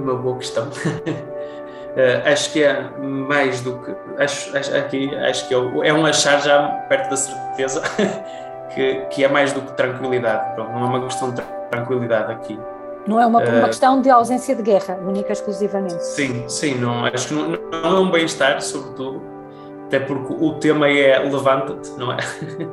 Uma 0.04 0.16
boa 0.16 0.36
questão. 0.36 0.68
uh, 0.68 0.70
acho 2.30 2.52
que 2.52 2.62
é 2.62 2.82
mais 2.98 3.62
do 3.62 3.78
que. 3.78 3.94
Acho, 4.18 4.56
acho, 4.56 4.76
aqui, 4.76 5.14
acho 5.16 5.48
que 5.48 5.54
é, 5.54 5.88
é 5.88 5.94
um 5.94 6.04
achar 6.04 6.40
já 6.42 6.68
perto 6.88 7.08
da 7.08 7.16
certeza 7.16 7.82
que, 8.74 8.96
que 9.10 9.24
é 9.24 9.28
mais 9.28 9.54
do 9.54 9.62
que 9.62 9.72
tranquilidade. 9.72 10.54
Pronto, 10.54 10.72
não 10.72 10.82
é 10.82 10.84
uma 10.84 11.04
questão 11.04 11.30
de 11.30 11.42
tranquilidade 11.70 12.32
aqui. 12.32 12.60
Não 13.06 13.18
é 13.18 13.26
uma, 13.26 13.40
uh, 13.40 13.58
uma 13.58 13.68
questão 13.68 14.00
de 14.00 14.10
ausência 14.10 14.54
de 14.54 14.62
guerra, 14.62 14.98
única 15.06 15.32
exclusivamente. 15.32 16.04
Sim, 16.04 16.46
sim, 16.48 16.74
não, 16.74 17.06
acho 17.06 17.28
que 17.28 17.34
não, 17.34 17.48
não 17.48 17.96
é 17.96 18.00
um 18.00 18.10
bem-estar, 18.10 18.60
sobretudo, 18.60 19.22
até 19.86 20.00
porque 20.00 20.34
o 20.38 20.54
tema 20.54 20.88
é 20.88 21.18
levanta-te, 21.18 21.90
não 21.98 22.12
é? 22.12 22.18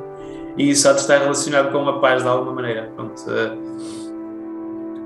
e 0.56 0.70
isso 0.70 0.88
há 0.88 0.92
de 0.92 1.00
estar 1.00 1.18
relacionado 1.18 1.70
com 1.70 1.86
a 1.88 1.98
paz 1.98 2.22
de 2.22 2.28
alguma 2.28 2.52
maneira. 2.52 2.90
Pronto, 2.94 3.20
uh, 3.28 4.01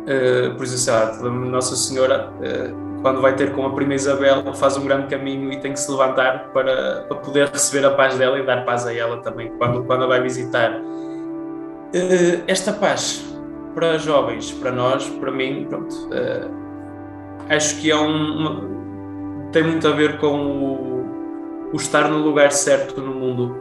Uh, 0.07 0.55
por 0.55 0.65
exemplo, 0.65 1.21
sei 1.21 1.31
Nossa 1.31 1.75
Senhora, 1.75 2.31
uh, 2.39 3.03
quando 3.03 3.21
vai 3.21 3.35
ter 3.35 3.53
com 3.53 3.67
a 3.67 3.75
prima 3.75 3.93
Isabel, 3.93 4.55
faz 4.55 4.77
um 4.77 4.85
grande 4.85 5.09
caminho 5.09 5.53
e 5.53 5.59
tem 5.59 5.73
que 5.73 5.81
se 5.81 5.91
levantar 5.91 6.51
para, 6.53 7.03
para 7.09 7.17
poder 7.17 7.49
receber 7.49 7.85
a 7.85 7.91
paz 7.91 8.17
dela 8.17 8.39
e 8.39 8.47
dar 8.47 8.65
paz 8.65 8.87
a 8.87 8.95
ela 8.95 9.17
também, 9.19 9.51
quando, 9.59 9.83
quando 9.83 10.05
a 10.05 10.07
vai 10.07 10.23
visitar. 10.23 10.81
Uh, 10.81 12.43
esta 12.47 12.73
paz 12.73 13.27
para 13.75 13.99
jovens, 13.99 14.53
para 14.53 14.71
nós, 14.71 15.09
para 15.11 15.33
mim, 15.33 15.67
pronto, 15.69 15.95
acho 17.51 17.81
que 17.81 17.91
é 17.91 17.97
um, 17.97 18.39
uma, 18.39 19.51
tem 19.53 19.65
muito 19.65 19.87
a 19.89 19.91
ver 19.91 20.19
com 20.19 20.35
o, 20.35 21.71
o, 21.73 21.77
estar 21.77 22.09
no 22.09 22.19
lugar 22.19 22.53
certo 22.53 23.01
no 23.03 23.13
mundo. 23.13 23.57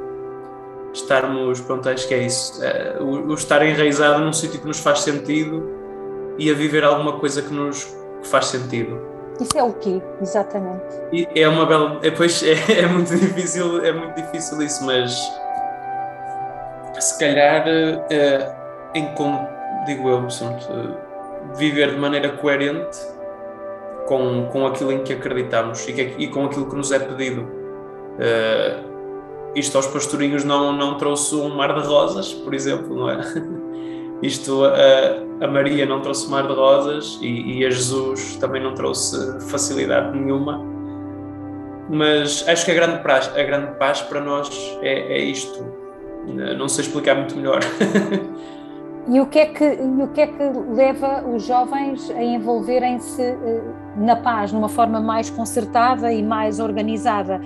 Estarmos, 0.93 1.59
pronto, 1.59 1.89
acho 1.89 2.07
que 2.07 2.13
é 2.13 2.23
isso. 2.23 2.61
o, 3.01 3.31
o 3.31 3.33
estar 3.33 3.65
enraizado 3.65 4.23
num 4.23 4.31
sítio 4.31 4.61
que 4.61 4.67
nos 4.67 4.79
faz 4.79 4.99
sentido 4.99 5.74
e 6.37 6.49
a 6.49 6.53
viver 6.53 6.83
alguma 6.83 7.13
coisa 7.19 7.41
que 7.41 7.53
nos 7.53 7.83
que 8.21 8.27
faz 8.27 8.47
sentido. 8.47 8.99
Isso 9.39 9.57
é 9.57 9.63
o 9.63 9.73
quê, 9.73 10.01
exatamente? 10.21 10.83
E 11.11 11.27
é 11.35 11.47
uma 11.47 11.65
bela. 11.65 11.99
É, 12.01 12.11
pois 12.11 12.41
é, 12.43 12.79
é, 12.79 12.87
muito 12.87 13.15
difícil, 13.15 13.83
é 13.83 13.91
muito 13.91 14.15
difícil 14.15 14.61
isso, 14.61 14.85
mas 14.85 15.13
se 16.99 17.19
calhar 17.19 17.65
é, 17.67 18.55
em 18.93 19.13
como, 19.15 19.47
digo 19.85 20.09
eu, 20.09 20.21
portanto, 20.21 20.97
viver 21.57 21.91
de 21.91 21.97
maneira 21.97 22.29
coerente 22.29 22.97
com, 24.07 24.47
com 24.51 24.65
aquilo 24.65 24.91
em 24.91 25.03
que 25.03 25.13
acreditamos 25.13 25.87
e, 25.87 25.93
que, 25.93 26.15
e 26.17 26.27
com 26.27 26.45
aquilo 26.45 26.69
que 26.69 26.75
nos 26.75 26.91
é 26.91 26.99
pedido. 26.99 27.41
Uh, 28.15 28.95
isto 29.55 29.75
aos 29.77 29.87
pastorinhos 29.87 30.43
não, 30.43 30.73
não 30.73 30.97
trouxe 30.97 31.35
um 31.35 31.49
mar 31.55 31.73
de 31.79 31.87
rosas, 31.87 32.33
por 32.33 32.53
exemplo, 32.53 32.95
não 32.95 33.09
é? 33.09 33.19
Isto 34.21 34.63
a, 34.65 35.45
a 35.45 35.47
Maria 35.47 35.85
não 35.85 36.01
trouxe 36.01 36.29
mar 36.29 36.47
de 36.47 36.53
rosas 36.53 37.19
e, 37.21 37.59
e, 37.59 37.65
a 37.65 37.69
Jesus 37.69 38.37
também 38.37 38.63
não 38.63 38.73
trouxe 38.73 39.39
facilidade 39.49 40.17
nenhuma. 40.17 40.63
Mas 41.89 42.47
acho 42.47 42.65
que 42.65 42.71
a 42.71 42.73
grande 42.73 43.03
paz, 43.03 43.31
a 43.35 43.43
grande 43.43 43.77
paz 43.77 44.01
para 44.01 44.21
nós 44.21 44.49
é, 44.81 45.13
é 45.13 45.19
isto. 45.19 45.63
Não 46.57 46.67
sei 46.67 46.85
explicar 46.85 47.15
muito 47.15 47.35
melhor. 47.35 47.59
E 49.07 49.19
o 49.19 49.27
que 49.27 49.37
é 49.37 49.45
que, 49.45 49.63
o 49.63 50.07
que, 50.07 50.21
é 50.21 50.27
que 50.27 50.43
leva 50.73 51.23
os 51.27 51.45
jovens 51.45 52.09
a 52.09 52.23
envolverem-se 52.23 53.21
eh, 53.21 53.61
na 53.95 54.15
paz, 54.15 54.51
numa 54.51 54.69
forma 54.69 54.99
mais 54.99 55.29
concertada 55.29 56.11
e 56.11 56.21
mais 56.23 56.59
organizada? 56.59 57.41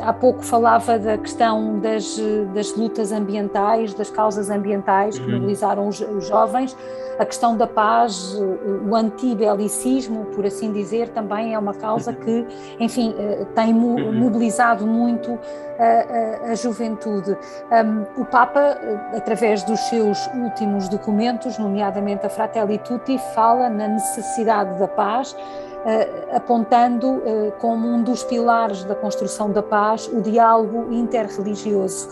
há 0.00 0.12
pouco 0.12 0.44
falava 0.44 0.98
da 0.98 1.16
questão 1.16 1.78
das, 1.78 2.20
das 2.52 2.76
lutas 2.76 3.10
ambientais, 3.10 3.94
das 3.94 4.10
causas 4.10 4.50
ambientais 4.50 5.18
que 5.18 5.24
uhum. 5.24 5.38
mobilizaram 5.38 5.88
os, 5.88 6.00
os, 6.00 6.28
jovens, 6.28 6.76
a 7.18 7.24
questão 7.24 7.56
da 7.56 7.66
paz, 7.66 8.34
o 8.34 8.94
antibelicismo, 8.94 10.26
por 10.26 10.44
assim 10.44 10.72
dizer, 10.72 11.08
também 11.08 11.54
é 11.54 11.58
uma 11.58 11.72
causa 11.72 12.10
uhum. 12.10 12.16
que, 12.16 12.46
enfim, 12.80 13.14
eh, 13.16 13.46
tem 13.54 13.72
uhum. 13.72 14.12
mobilizado 14.12 14.86
muito 14.86 15.38
a, 15.78 16.48
a, 16.48 16.52
a 16.52 16.54
juventude. 16.54 17.36
Um, 17.70 18.22
o 18.22 18.24
Papa, 18.24 18.60
eh, 18.60 19.16
através 19.16 19.62
dos 19.62 19.78
seus 19.88 20.26
últimos 20.34 20.88
documentos, 20.88 21.56
nomeadamente 21.56 22.26
a 22.26 22.28
Fratelli 22.28 22.78
Tutti, 22.78 23.16
fala 23.34 23.68
na 23.68 23.88
necessidade 23.88 24.78
da 24.78 24.88
paz 24.88 25.23
uh, 25.32 26.36
apontando 26.36 27.08
uh, 27.08 27.52
como 27.60 27.88
um 27.88 28.02
dos 28.02 28.22
pilares 28.24 28.84
da 28.84 28.94
construção 28.94 29.50
da 29.50 29.62
paz 29.62 30.08
o 30.08 30.20
diálogo 30.20 30.92
interreligioso. 30.92 32.08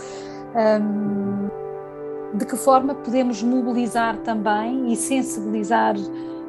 De 2.35 2.45
que 2.45 2.55
forma 2.55 2.93
podemos 2.93 3.41
mobilizar 3.41 4.17
também 4.17 4.91
e 4.91 4.95
sensibilizar 4.95 5.95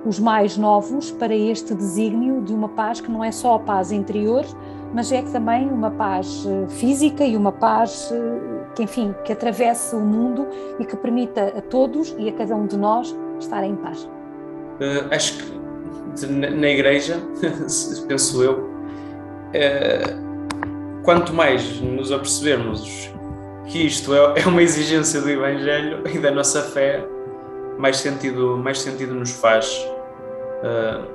os 0.04 0.18
mais 0.18 0.58
novos 0.58 1.10
para 1.10 1.34
este 1.34 1.74
desígnio 1.74 2.42
de 2.42 2.52
uma 2.52 2.68
paz 2.68 3.00
que 3.00 3.10
não 3.10 3.24
é 3.24 3.32
só 3.32 3.54
a 3.54 3.58
paz 3.58 3.90
interior, 3.90 4.44
mas 4.92 5.10
é 5.10 5.22
também 5.22 5.68
uma 5.68 5.90
paz 5.90 6.46
eh, 6.46 6.68
física 6.68 7.24
e 7.24 7.36
uma 7.36 7.50
paz 7.50 8.12
que, 8.74 8.82
enfim, 8.82 9.14
que 9.24 9.32
atravesse 9.32 9.94
o 9.96 10.00
mundo 10.00 10.46
e 10.78 10.84
que 10.84 10.96
permita 10.96 11.52
a 11.56 11.62
todos 11.62 12.14
e 12.18 12.28
a 12.28 12.32
cada 12.32 12.54
um 12.54 12.66
de 12.66 12.76
nós 12.76 13.14
estar 13.38 13.64
em 13.64 13.74
paz. 13.76 14.04
Uh, 14.04 15.08
acho 15.10 15.38
que 15.38 15.63
na 16.28 16.68
igreja, 16.68 17.20
penso 18.08 18.42
eu, 18.42 18.70
é, 19.52 20.02
quanto 21.02 21.32
mais 21.32 21.80
nos 21.80 22.10
apercebermos 22.10 23.12
que 23.66 23.86
isto 23.86 24.14
é, 24.14 24.40
é 24.42 24.46
uma 24.46 24.62
exigência 24.62 25.20
do 25.20 25.30
Evangelho 25.30 26.02
e 26.08 26.18
da 26.18 26.30
nossa 26.30 26.62
fé, 26.62 27.04
mais 27.78 27.96
sentido, 27.98 28.56
mais 28.56 28.80
sentido 28.80 29.14
nos 29.14 29.30
faz. 29.32 29.86
Uh, 30.62 31.14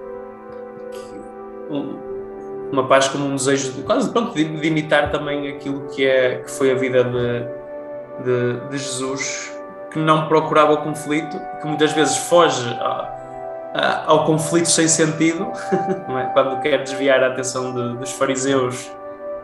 uma 2.72 2.88
paz 2.88 3.08
como 3.08 3.26
um 3.26 3.36
desejo 3.36 3.72
de, 3.74 3.82
quase 3.84 4.12
pronto, 4.12 4.34
de, 4.34 4.44
de, 4.44 4.68
imitar 4.68 5.12
também 5.12 5.48
aquilo 5.50 5.88
que, 5.88 6.06
é, 6.06 6.38
que 6.38 6.52
foi 6.52 6.72
a 6.72 6.76
vida 6.76 7.04
de, 7.04 8.24
de, 8.24 8.70
de 8.70 8.78
Jesus, 8.78 9.52
que 9.92 10.00
não 10.00 10.28
procurava 10.28 10.74
o 10.74 10.78
conflito, 10.78 11.40
que 11.62 11.68
muitas 11.68 11.92
vezes 11.94 12.18
foge 12.18 12.70
ao 13.74 14.26
conflito 14.26 14.70
sem 14.70 14.88
sentido, 14.88 15.52
é? 16.18 16.26
quando 16.34 16.60
quer 16.62 16.84
desviar 16.84 17.24
a 17.24 17.28
atenção 17.28 17.74
de, 17.74 17.98
dos 17.98 18.12
fariseus 18.12 18.92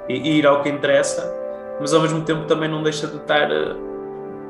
e, 0.10 0.16
e, 0.16 0.40
ir 0.40 0.48
ao 0.48 0.62
que 0.62 0.70
interessa, 0.70 1.34
mas 1.80 1.94
ao 1.94 2.02
mesmo 2.02 2.22
tempo 2.22 2.46
também 2.46 2.70
não 2.70 2.82
deixa 2.82 3.08
de 3.08 3.18
estar 3.18 3.52
eh, 3.52 3.76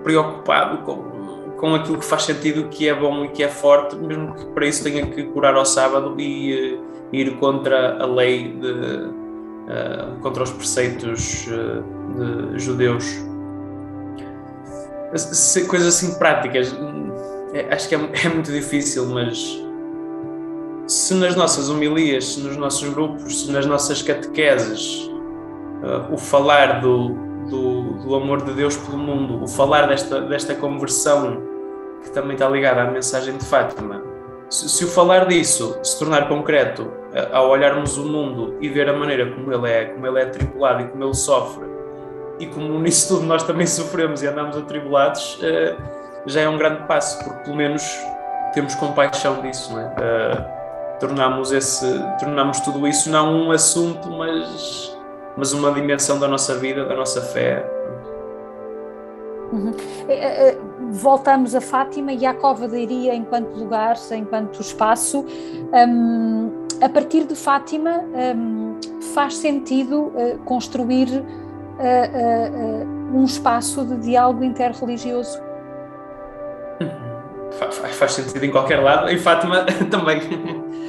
preocupado 0.04 0.78
com, 0.80 1.56
com 1.58 1.76
aquilo 1.76 1.98
que 1.98 2.06
faz 2.06 2.24
sentido, 2.24 2.70
que 2.70 2.88
é 2.88 2.94
bom 2.94 3.26
e 3.26 3.30
que 3.30 3.44
é 3.44 3.50
forte, 3.50 3.96
mesmo 3.96 4.34
que 4.34 4.46
para 4.48 4.66
isso 4.66 4.84
tenha 4.84 5.06
que 5.08 5.24
curar 5.24 5.56
ao 5.56 5.66
sábado 5.66 6.16
e 6.20 6.76
uh, 6.76 7.16
ir 7.16 7.38
contra 7.38 8.02
a 8.02 8.06
lei, 8.06 8.54
de, 8.54 8.72
uh, 8.72 10.20
contra 10.22 10.44
os 10.44 10.52
preceitos 10.52 11.48
uh, 11.48 12.54
de 12.54 12.60
judeus. 12.60 13.06
Coisas 15.68 15.88
assim 15.88 16.18
práticas, 16.20 16.72
hum, 16.74 17.12
é, 17.54 17.74
acho 17.74 17.88
que 17.90 17.96
é, 17.96 18.00
é 18.26 18.30
muito 18.30 18.52
difícil, 18.52 19.08
mas 19.08 19.65
se 20.88 21.16
nas 21.16 21.36
nossas 21.36 21.70
homilias, 21.70 22.34
se 22.34 22.42
nos 22.42 22.58
nossos 22.58 22.88
grupos, 22.90 23.42
se 23.42 23.52
nas 23.52 23.66
nossas 23.66 24.02
catequeses, 24.02 25.10
uh, 25.82 26.14
o 26.14 26.18
falar 26.18 26.80
do, 26.82 27.10
do, 27.50 27.94
do, 28.04 28.16
amor 28.16 28.44
de 28.44 28.54
Deus 28.54 28.78
pelo 28.78 28.98
mundo, 28.98 29.44
o 29.44 29.48
falar 29.48 29.88
desta, 29.88 30.22
desta 30.22 30.54
conversão 30.54 31.42
que 32.04 32.12
também 32.12 32.34
está 32.34 32.48
ligada 32.48 32.84
à 32.84 32.92
mensagem 32.92 33.36
de 33.36 33.44
Fátima, 33.44 34.04
se, 34.48 34.70
se 34.70 34.86
o 34.86 34.88
falar 34.88 35.26
disso 35.26 35.76
se 35.82 35.98
tornar 35.98 36.28
concreto 36.28 36.84
uh, 36.84 37.34
ao 37.36 37.50
olharmos 37.50 37.98
o 37.98 38.06
mundo 38.06 38.56
e 38.62 38.70
ver 38.70 38.88
a 38.88 38.94
maneira 38.94 39.32
como 39.32 39.52
ele 39.52 39.70
é, 39.70 39.86
como 39.86 40.06
ele 40.06 40.20
é 40.20 40.24
atribulado 40.24 40.84
e 40.84 40.88
como 40.88 41.04
ele 41.04 41.16
sofre, 41.16 41.66
e 42.40 42.46
como 42.46 42.80
nisso 42.80 43.08
tudo 43.16 43.26
nós 43.26 43.42
também 43.42 43.66
sofremos 43.66 44.22
e 44.22 44.28
andamos 44.28 44.56
atribulados, 44.56 45.40
uh, 45.40 45.82
já 46.28 46.42
é 46.42 46.50
um 46.50 46.60
grande 46.60 46.84
passo, 46.84 47.24
porque 47.24 47.44
pelo 47.44 47.56
menos 47.56 47.84
temos 48.54 48.76
compaixão 48.76 49.42
disso, 49.42 49.74
não 49.74 49.82
é? 49.82 50.65
Tornamos 51.00 51.52
esse 51.52 51.86
tornamos 52.20 52.60
tudo 52.62 52.88
isso 52.88 53.10
não 53.10 53.48
um 53.48 53.52
assunto 53.52 54.10
mas 54.10 54.96
mas 55.38 55.54
uma 55.54 55.72
dimensão 55.72 56.20
da 56.20 56.28
nossa 56.28 56.56
vida 56.56 56.86
da 56.86 56.96
nossa 56.96 57.22
fé 57.22 57.66
uhum. 59.52 59.72
É, 60.08 60.50
é, 60.50 60.58
voltamos 60.92 61.56
a 61.56 61.62
Fátima 61.62 62.14
e 62.14 62.26
à 62.26 62.34
Cova 62.34 62.68
da 62.68 62.78
Iria 62.78 63.14
enquanto 63.14 63.56
lugar 63.56 63.96
enquanto 64.12 64.62
espaço 64.62 65.26
um, 65.74 66.66
a 66.82 66.90
partir 66.90 67.26
de 67.26 67.36
Fátima 67.36 68.04
um, 68.36 68.80
faz 69.14 69.38
sentido 69.38 70.08
uh, 70.08 70.38
construir 70.46 71.08
uh, 71.10 71.24
uh, 71.24 73.18
um 73.18 73.26
espaço 73.26 73.84
de 73.86 73.98
diálogo 73.98 74.44
interreligioso 74.44 75.46
faz 77.94 78.14
sentido 78.14 78.44
em 78.44 78.52
qualquer 78.52 78.82
lado, 78.82 79.10
em 79.10 79.18
Fátima 79.18 79.66
também. 79.90 80.20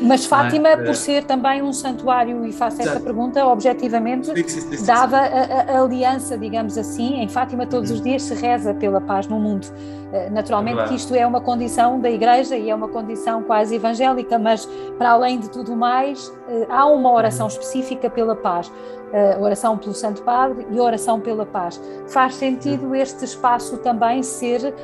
Mas 0.01 0.27
Fátima, 0.27 0.69
é? 0.69 0.77
por 0.77 0.95
ser 0.95 1.25
também 1.25 1.63
um 1.63 1.73
santuário, 1.73 2.45
e 2.45 2.53
faço 2.53 2.83
esta 2.83 3.01
pergunta 3.01 3.45
objetivamente, 3.47 4.27
sim, 4.27 4.49
sim, 4.49 4.77
sim, 4.77 4.87
dava 4.87 5.17
a, 5.17 5.73
a, 5.73 5.81
aliança, 5.81 6.37
digamos 6.37 6.77
assim, 6.77 7.21
em 7.21 7.29
Fátima 7.29 7.67
todos 7.67 7.91
os 7.91 7.99
uhum. 7.99 8.05
dias 8.05 8.23
se 8.23 8.35
reza 8.35 8.75
pela 8.75 9.01
paz 9.01 9.27
no 9.27 9.39
mundo. 9.41 9.67
Eh, 10.13 10.31
naturalmente 10.31 10.81
é 10.81 10.85
que 10.85 10.95
isto 10.95 11.15
é 11.15 11.27
uma 11.27 11.41
condição 11.41 11.99
da 11.99 12.11
Igreja 12.11 12.57
e 12.57 12.71
é 12.71 12.75
uma 12.75 12.89
condição 12.89 13.43
quase 13.43 13.75
evangélica, 13.75 14.39
mas 14.39 14.67
para 14.99 15.11
além 15.11 15.41
de 15.41 15.51
tudo 15.51 15.75
mais, 15.75 16.33
eh, 16.49 16.67
há 16.69 16.87
uma 16.87 17.11
oração 17.11 17.47
uhum. 17.47 17.53
específica 17.53 18.11
pela 18.11 18.37
paz. 18.37 18.71
Uh, 19.07 19.41
oração 19.41 19.79
pelo 19.79 19.95
Santo 19.95 20.21
Padre 20.23 20.67
e 20.69 20.81
oração 20.81 21.21
pela 21.21 21.47
paz. 21.47 21.81
Faz 22.09 22.35
sentido 22.35 22.93
este 22.93 23.25
espaço 23.25 23.79
também 23.79 24.21
ser, 24.21 24.75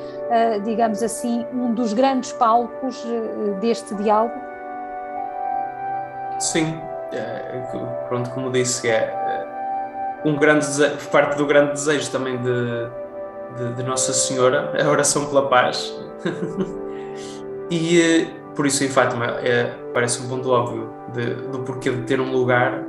digamos 0.63 1.03
assim, 1.03 1.45
um 1.53 1.73
dos 1.73 1.91
grandes 1.91 2.31
palcos 2.31 3.05
deste 3.59 3.93
diálogo? 3.95 4.52
Sim, 6.43 6.77
é, 7.13 7.63
pronto, 8.09 8.29
como 8.31 8.51
disse, 8.51 8.89
é 8.89 9.13
um 10.25 10.35
grande 10.35 10.67
parte 11.09 11.37
do 11.37 11.45
grande 11.45 11.71
desejo 11.71 12.11
também 12.11 12.37
de, 12.37 12.89
de, 13.57 13.73
de 13.75 13.83
Nossa 13.83 14.11
Senhora, 14.11 14.73
a 14.77 14.89
oração 14.89 15.25
pela 15.27 15.47
paz. 15.47 15.97
e 17.71 18.27
por 18.55 18.65
isso 18.65 18.83
em 18.83 18.89
Fátima 18.89 19.25
é, 19.39 19.73
parece 19.93 20.21
um 20.21 20.27
ponto 20.27 20.49
óbvio 20.49 20.93
de, 21.13 21.33
do 21.47 21.59
porquê 21.59 21.89
de 21.89 22.01
ter 22.01 22.19
um 22.19 22.31
lugar 22.33 22.83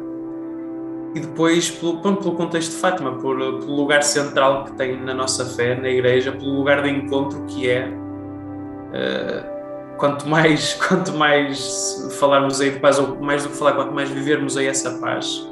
e 1.14 1.20
depois 1.20 1.70
pelo, 1.70 2.00
pelo 2.00 2.34
contexto 2.34 2.72
de 2.72 2.78
Fátima, 2.78 3.12
por, 3.12 3.36
pelo 3.36 3.76
lugar 3.76 4.02
central 4.02 4.64
que 4.64 4.72
tem 4.72 5.00
na 5.00 5.14
nossa 5.14 5.44
fé, 5.44 5.76
na 5.76 5.88
Igreja, 5.88 6.32
pelo 6.32 6.56
lugar 6.56 6.82
de 6.82 6.90
encontro 6.90 7.40
que 7.46 7.70
é. 7.70 7.86
Uh, 7.86 9.53
quanto 9.98 10.28
mais 10.28 10.74
quanto 10.88 11.12
mais 11.12 12.08
falarmos 12.18 12.60
aí 12.60 12.70
de 12.70 12.80
paz, 12.80 12.98
ou 12.98 13.16
mais 13.20 13.42
do 13.42 13.50
que 13.50 13.56
falar, 13.56 13.72
quanto 13.72 13.92
mais 13.92 14.10
vivermos 14.10 14.56
aí 14.56 14.66
essa 14.66 14.98
paz, 14.98 15.50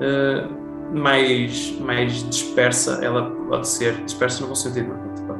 uh, 0.00 0.96
mais, 0.96 1.78
mais 1.80 2.28
dispersa 2.28 3.00
ela 3.02 3.30
pode 3.48 3.68
ser, 3.68 3.94
dispersa 4.04 4.42
no 4.42 4.48
bom 4.48 4.54
sentido, 4.54 4.94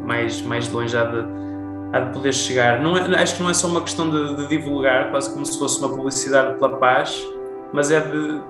mais, 0.05 0.43
mais 0.43 0.71
longe 0.71 0.97
há 0.97 1.05
de, 1.05 1.25
há 1.93 2.01
de 2.01 2.13
poder 2.13 2.33
chegar. 2.33 2.81
Não 2.81 2.97
é, 2.97 3.23
acho 3.23 3.37
que 3.37 3.43
não 3.43 3.51
é 3.51 3.55
só 3.55 3.67
uma 3.67 3.81
questão 3.81 4.11
de, 4.11 4.37
de 4.37 4.47
divulgar, 4.49 5.11
quase 5.11 5.33
como 5.33 5.45
se 5.45 5.59
fosse 5.59 5.79
uma 5.81 5.89
publicidade 5.89 6.59
pela 6.59 6.77
paz, 6.77 7.27
mas 7.73 7.91
é 7.91 8.01
de 8.01 8.41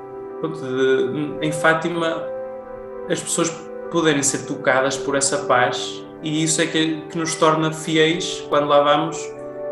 pronto, 0.41 0.61
de, 0.61 1.47
em 1.47 1.53
Fátima 1.53 2.23
as 3.11 3.21
pessoas 3.21 3.51
poderem 3.91 4.23
ser 4.23 4.45
tocadas 4.47 4.97
por 4.97 5.17
essa 5.17 5.38
paz 5.47 6.05
e 6.23 6.43
isso 6.43 6.61
é 6.61 6.67
que, 6.67 7.01
que 7.09 7.17
nos 7.17 7.35
torna 7.37 7.73
fiéis 7.73 8.45
quando 8.49 8.67
lá 8.67 8.83
vamos 8.83 9.17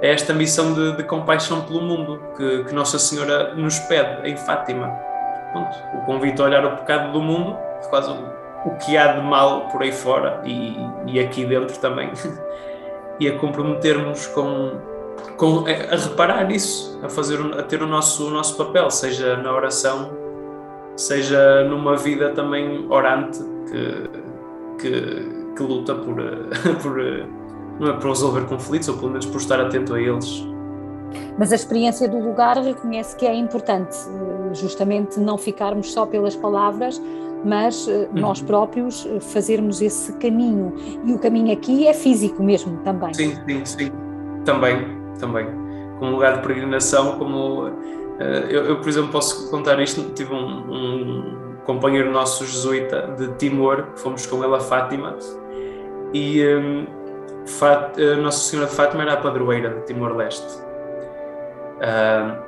a 0.03 0.07
esta 0.07 0.33
missão 0.33 0.73
de, 0.75 0.97
de 0.97 1.05
compaixão 1.05 1.63
pelo 1.63 1.81
mundo 1.81 2.21
que, 2.37 2.65
que, 2.65 2.75
Nossa 2.75 2.99
Senhora 2.99 3.55
nos 3.55 3.79
pede 3.81 4.29
em 4.29 4.37
Fátima. 4.37 4.89
Pronto, 5.53 5.77
o 5.95 6.05
convite 6.05 6.41
a 6.41 6.45
olhar 6.45 6.65
o 6.65 6.77
pecado 6.77 7.13
do 7.13 7.21
mundo, 7.21 7.57
quase 7.89 8.11
o, 8.11 8.69
o 8.69 8.77
que 8.77 8.97
há 8.97 9.13
de 9.13 9.23
mal 9.23 9.69
por 9.69 9.83
aí 9.83 9.93
fora 9.93 10.41
e, 10.45 10.77
e 11.07 11.21
aqui 11.21 11.45
dentro 11.45 11.79
também, 11.79 12.11
e 13.19 13.29
a 13.29 13.39
comprometermos 13.39 14.27
com, 14.29 14.73
com 15.37 15.65
a 15.67 15.97
reparar 15.97 16.45
nisso, 16.45 17.01
a 17.03 17.09
fazer 17.09 17.39
a 17.59 17.63
ter 17.63 17.83
o 17.83 17.87
nosso 17.87 18.29
o 18.29 18.31
nosso 18.31 18.57
papel, 18.57 18.91
seja 18.91 19.37
na 19.37 19.53
oração, 19.53 20.11
seja 20.97 21.65
numa 21.65 21.97
vida 21.97 22.31
também 22.31 22.87
orante 22.91 23.39
que, 23.71 24.11
que 24.81 25.37
que 25.57 25.63
luta 25.63 25.95
por, 25.95 26.17
por, 26.83 27.01
não 27.79 27.89
é, 27.89 27.93
por 27.95 28.09
resolver 28.09 28.47
conflitos, 28.47 28.89
ou 28.89 28.97
pelo 28.97 29.11
menos 29.11 29.27
por 29.27 29.41
estar 29.41 29.61
atento 29.61 29.95
a 29.95 30.01
eles. 30.01 30.47
Mas 31.39 31.53
a 31.53 31.57
experiência 31.57 32.09
do 32.09 32.19
lugar 32.19 32.57
reconhece 32.59 33.17
que 33.17 33.27
é 33.27 33.35
importante, 33.35 33.97
justamente 34.53 35.21
não 35.21 35.37
ficarmos 35.37 35.93
só 35.93 36.07
pelas 36.07 36.35
palavras, 36.35 37.01
mas 37.45 37.87
eh, 37.87 38.09
uhum. 38.13 38.21
nós 38.21 38.41
próprios 38.41 39.07
eh, 39.07 39.21
fazermos 39.21 39.81
esse 39.81 40.13
caminho. 40.15 40.75
E 41.05 41.13
o 41.13 41.19
caminho 41.19 41.53
aqui 41.53 41.87
é 41.87 41.95
físico 41.95 42.43
mesmo 42.43 42.79
também. 42.79 43.13
Sim, 43.15 43.35
sim, 43.47 43.65
sim. 43.65 43.93
Também, 44.45 44.79
também. 45.21 45.47
Como 45.99 46.13
lugar 46.13 46.37
de 46.37 46.43
peregrinação, 46.43 47.19
como. 47.19 47.69
Eh, 48.19 48.47
eu, 48.49 48.65
eu, 48.65 48.81
por 48.81 48.89
exemplo, 48.89 49.11
posso 49.13 49.51
contar 49.51 49.79
isto. 49.81 50.03
Tive 50.15 50.33
um, 50.35 50.39
um 50.39 51.47
companheiro 51.65 52.11
nosso 52.11 52.45
jesuíta 52.47 53.15
de 53.19 53.29
Timor, 53.35 53.89
fomos 53.97 54.27
com 54.27 54.43
ele 54.43 54.55
a 54.55 54.61
Fátima 54.61 55.17
e 56.13 56.43
um, 56.47 56.87
Fat, 57.47 57.97
uh, 57.99 58.17
Nossa 58.21 58.51
Senhora 58.51 58.69
de 58.69 58.75
Fátima 58.75 59.03
era 59.03 59.15
a 59.15 59.17
padroeira 59.17 59.71
de 59.71 59.87
Timor-Leste. 59.87 60.47
Uh, 61.77 62.47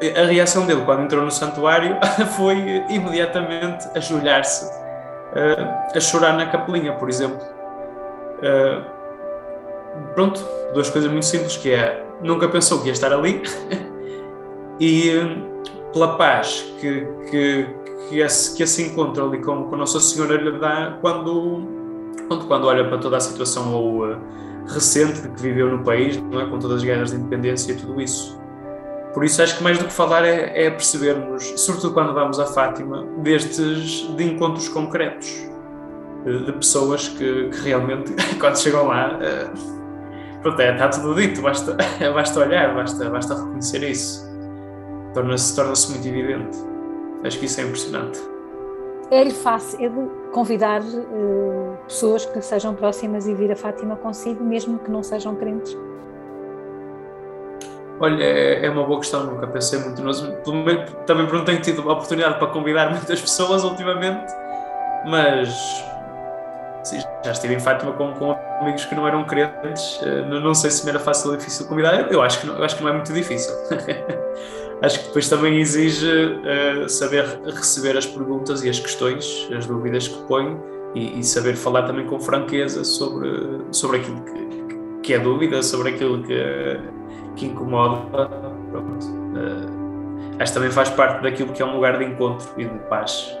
a 0.00 0.26
reação 0.26 0.64
dele 0.64 0.82
quando 0.84 1.02
entrou 1.02 1.24
no 1.24 1.30
santuário 1.30 1.96
foi 2.36 2.84
imediatamente 2.88 3.88
ajoelhar-se, 3.96 4.66
uh, 4.66 5.96
a 5.96 6.00
chorar 6.00 6.34
na 6.36 6.46
capelinha, 6.46 6.92
por 6.92 7.08
exemplo. 7.08 7.40
Uh, 8.38 8.84
pronto, 10.14 10.40
duas 10.72 10.88
coisas 10.88 11.10
muito 11.10 11.26
simples, 11.26 11.56
que 11.56 11.72
é, 11.72 12.04
nunca 12.22 12.48
pensou 12.48 12.80
que 12.80 12.86
ia 12.86 12.92
estar 12.92 13.12
ali 13.12 13.42
e 14.78 15.12
pela 15.92 16.16
paz 16.16 16.72
que, 16.80 17.08
que, 17.30 17.66
que, 18.08 18.20
esse, 18.20 18.56
que 18.56 18.62
esse 18.62 18.82
encontro 18.82 19.26
ali 19.26 19.42
com, 19.42 19.64
com 19.64 19.76
Nossa 19.76 19.98
Senhora 19.98 20.36
lhe 20.36 20.58
dá 20.58 20.96
quando 21.00 21.77
quando, 22.28 22.46
quando 22.46 22.66
olha 22.66 22.86
para 22.86 22.98
toda 22.98 23.16
a 23.16 23.20
situação 23.20 23.74
ou, 23.74 24.06
uh, 24.06 24.16
recente 24.66 25.22
que 25.22 25.42
viveu 25.42 25.70
no 25.70 25.82
país, 25.82 26.16
não 26.16 26.40
é? 26.40 26.46
com 26.46 26.58
todas 26.58 26.78
as 26.78 26.84
guerras 26.84 27.10
de 27.10 27.16
independência 27.16 27.72
e 27.72 27.76
tudo 27.76 28.00
isso. 28.00 28.38
Por 29.14 29.24
isso 29.24 29.42
acho 29.42 29.56
que 29.56 29.64
mais 29.64 29.78
do 29.78 29.86
que 29.86 29.92
falar 29.92 30.24
é, 30.24 30.66
é 30.66 30.70
percebermos, 30.70 31.54
sobretudo 31.56 31.94
quando 31.94 32.12
vamos 32.12 32.38
a 32.38 32.46
Fátima, 32.46 33.06
destes 33.18 34.06
de 34.14 34.24
encontros 34.24 34.68
concretos, 34.68 35.48
de 36.24 36.52
pessoas 36.52 37.08
que, 37.08 37.48
que, 37.48 37.60
realmente, 37.62 38.14
quando 38.38 38.58
chegam 38.58 38.86
lá, 38.86 39.18
uh, 39.18 40.40
pronto, 40.42 40.60
é, 40.60 40.72
está 40.72 40.88
tudo 40.88 41.14
dito, 41.14 41.40
basta, 41.40 41.76
basta 42.12 42.40
olhar, 42.40 42.74
basta, 42.74 43.08
basta 43.08 43.34
reconhecer 43.34 43.82
isso. 43.82 44.28
Torna-se 45.14 45.56
torna 45.56 45.72
muito 45.88 46.06
evidente. 46.06 46.58
Acho 47.24 47.38
que 47.38 47.46
isso 47.46 47.60
é 47.60 47.64
impressionante 47.64 48.20
fácil 49.30 49.84
é 49.84 49.88
de 49.88 50.30
convidar 50.32 50.80
uh, 50.82 51.76
pessoas 51.86 52.24
que 52.26 52.40
sejam 52.42 52.74
próximas 52.74 53.26
e 53.26 53.34
vir 53.34 53.50
a 53.50 53.56
Fátima 53.56 53.96
consigo, 53.96 54.44
mesmo 54.44 54.78
que 54.78 54.90
não 54.90 55.02
sejam 55.02 55.34
crentes? 55.34 55.76
Olha, 58.00 58.22
é, 58.22 58.66
é 58.66 58.70
uma 58.70 58.84
boa 58.84 59.00
questão, 59.00 59.24
nunca 59.24 59.46
pensei 59.46 59.78
muito 59.80 60.02
nisso. 60.02 60.30
Também 61.06 61.26
não 61.26 61.44
tenho 61.44 61.60
tido 61.60 61.88
a 61.88 61.94
oportunidade 61.94 62.38
para 62.38 62.46
convidar 62.48 62.90
muitas 62.92 63.20
pessoas 63.20 63.64
ultimamente, 63.64 64.32
mas 65.06 65.48
sim, 66.84 67.00
já 67.24 67.32
estive 67.32 67.54
em 67.54 67.60
Fátima 67.60 67.92
com, 67.92 68.12
com, 68.14 68.32
amigos 68.60 68.84
que 68.84 68.94
não 68.94 69.06
eram 69.06 69.24
crentes. 69.24 70.00
Eh, 70.02 70.22
não 70.22 70.54
sei 70.54 70.70
se 70.70 70.84
me 70.84 70.90
era 70.90 71.00
fácil 71.00 71.30
ou 71.30 71.36
difícil 71.36 71.66
convidar. 71.66 72.10
Eu 72.12 72.22
acho 72.22 72.40
que 72.40 72.46
não, 72.46 72.56
eu 72.56 72.64
acho 72.64 72.76
que 72.76 72.82
não 72.82 72.90
é 72.90 72.92
muito 72.92 73.12
difícil. 73.12 73.52
acho 74.82 75.00
que 75.00 75.06
depois 75.06 75.28
também 75.28 75.58
exige 75.60 76.06
uh, 76.06 76.88
saber 76.88 77.24
receber 77.44 77.96
as 77.96 78.06
perguntas 78.06 78.64
e 78.64 78.68
as 78.68 78.78
questões, 78.78 79.48
as 79.56 79.66
dúvidas 79.66 80.08
que 80.08 80.22
põe 80.24 80.58
e, 80.94 81.20
e 81.20 81.24
saber 81.24 81.54
falar 81.56 81.82
também 81.82 82.06
com 82.06 82.18
franqueza 82.18 82.84
sobre, 82.84 83.30
sobre 83.70 83.98
aquilo 83.98 84.22
que, 84.22 85.00
que 85.02 85.14
é 85.14 85.18
dúvida, 85.18 85.62
sobre 85.62 85.90
aquilo 85.90 86.22
que, 86.22 86.80
que 87.36 87.46
incomoda. 87.46 88.02
Pronto. 88.70 89.06
Uh, 89.06 90.40
acho 90.40 90.52
que 90.52 90.58
também 90.58 90.70
faz 90.70 90.90
parte 90.90 91.22
daquilo 91.22 91.52
que 91.52 91.62
é 91.62 91.64
um 91.64 91.74
lugar 91.74 91.98
de 91.98 92.04
encontro 92.04 92.48
e 92.56 92.64
de 92.64 92.78
paz. 92.88 93.37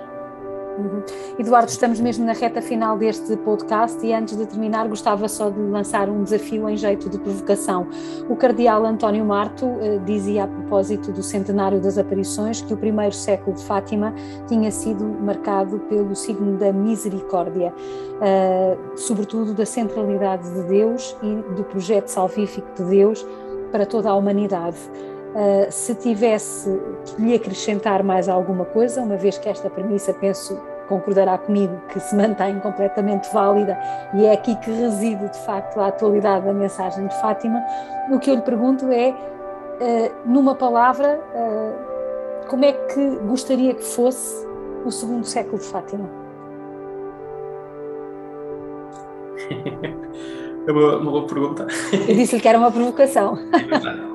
Uhum. 0.78 1.02
Eduardo, 1.40 1.68
estamos 1.68 1.98
mesmo 1.98 2.24
na 2.24 2.32
reta 2.32 2.62
final 2.62 2.96
deste 2.96 3.36
podcast 3.38 4.04
e 4.06 4.12
antes 4.12 4.36
de 4.36 4.46
terminar 4.46 4.86
gostava 4.86 5.26
só 5.26 5.50
de 5.50 5.58
lançar 5.58 6.08
um 6.08 6.22
desafio 6.22 6.68
em 6.68 6.76
jeito 6.76 7.10
de 7.10 7.18
provocação. 7.18 7.88
O 8.28 8.36
cardeal 8.36 8.86
António 8.86 9.24
Marto 9.24 9.66
eh, 9.80 9.98
dizia 10.06 10.44
a 10.44 10.46
propósito 10.46 11.10
do 11.10 11.20
centenário 11.20 11.80
das 11.80 11.98
aparições 11.98 12.62
que 12.62 12.72
o 12.72 12.76
primeiro 12.76 13.12
século 13.12 13.56
de 13.56 13.64
Fátima 13.64 14.14
tinha 14.46 14.70
sido 14.70 15.04
marcado 15.04 15.80
pelo 15.80 16.14
signo 16.14 16.56
da 16.56 16.72
misericórdia, 16.72 17.74
eh, 18.22 18.78
sobretudo 18.94 19.52
da 19.54 19.66
centralidade 19.66 20.48
de 20.48 20.62
Deus 20.62 21.16
e 21.24 21.54
do 21.56 21.64
projeto 21.64 22.06
salvífico 22.06 22.68
de 22.76 22.84
Deus 22.84 23.26
para 23.72 23.84
toda 23.84 24.10
a 24.10 24.14
humanidade. 24.14 24.78
Uh, 25.34 25.70
se 25.70 25.94
tivesse 25.94 26.80
que 27.04 27.22
lhe 27.22 27.34
acrescentar 27.34 28.02
mais 28.02 28.28
alguma 28.28 28.64
coisa, 28.64 29.02
uma 29.02 29.16
vez 29.16 29.36
que 29.36 29.48
esta 29.48 29.68
premissa, 29.68 30.12
penso, 30.14 30.58
concordará 30.88 31.36
comigo, 31.38 31.80
que 31.92 32.00
se 32.00 32.16
mantém 32.16 32.58
completamente 32.60 33.32
válida 33.32 33.78
e 34.14 34.24
é 34.24 34.32
aqui 34.32 34.56
que 34.56 34.70
reside 34.70 35.28
de 35.28 35.38
facto 35.40 35.78
a 35.78 35.88
atualidade 35.88 36.46
da 36.46 36.52
mensagem 36.52 37.06
de 37.06 37.14
Fátima, 37.20 37.62
o 38.10 38.18
que 38.18 38.30
eu 38.30 38.36
lhe 38.36 38.42
pergunto 38.42 38.86
é, 38.90 39.10
uh, 39.10 40.28
numa 40.28 40.54
palavra, 40.54 41.20
uh, 41.34 42.48
como 42.48 42.64
é 42.64 42.72
que 42.72 43.16
gostaria 43.26 43.74
que 43.74 43.84
fosse 43.84 44.46
o 44.84 44.90
segundo 44.90 45.24
século 45.24 45.58
de 45.58 45.64
Fátima? 45.64 46.08
É 50.66 50.70
uma, 50.70 50.98
uma 50.98 51.10
boa 51.10 51.26
pergunta. 51.26 51.66
Eu 51.90 52.14
disse-lhe 52.14 52.42
que 52.42 52.46
era 52.46 52.58
uma 52.58 52.70
provocação. 52.70 53.32
Uh, 53.32 54.07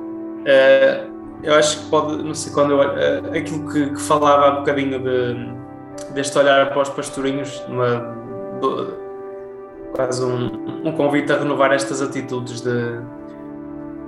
eu 1.42 1.54
acho 1.54 1.80
que 1.80 1.90
pode, 1.90 2.22
não 2.22 2.34
sei 2.34 2.52
quando 2.52 2.72
eu, 2.72 2.78
uh, 2.78 3.36
aquilo 3.36 3.70
que, 3.70 3.90
que, 3.90 4.00
falava 4.00 4.48
há 4.48 4.50
bocadinho 4.52 4.98
de, 4.98 6.14
deste 6.14 6.36
olhar 6.38 6.70
para 6.70 6.82
os 6.82 6.88
pastorinhos, 6.88 7.62
uma, 7.68 8.16
quase 9.94 10.24
um, 10.24 10.88
um, 10.88 10.92
convite 10.92 11.32
a 11.32 11.38
renovar 11.38 11.72
estas 11.72 12.00
atitudes 12.00 12.60
de, 12.62 13.00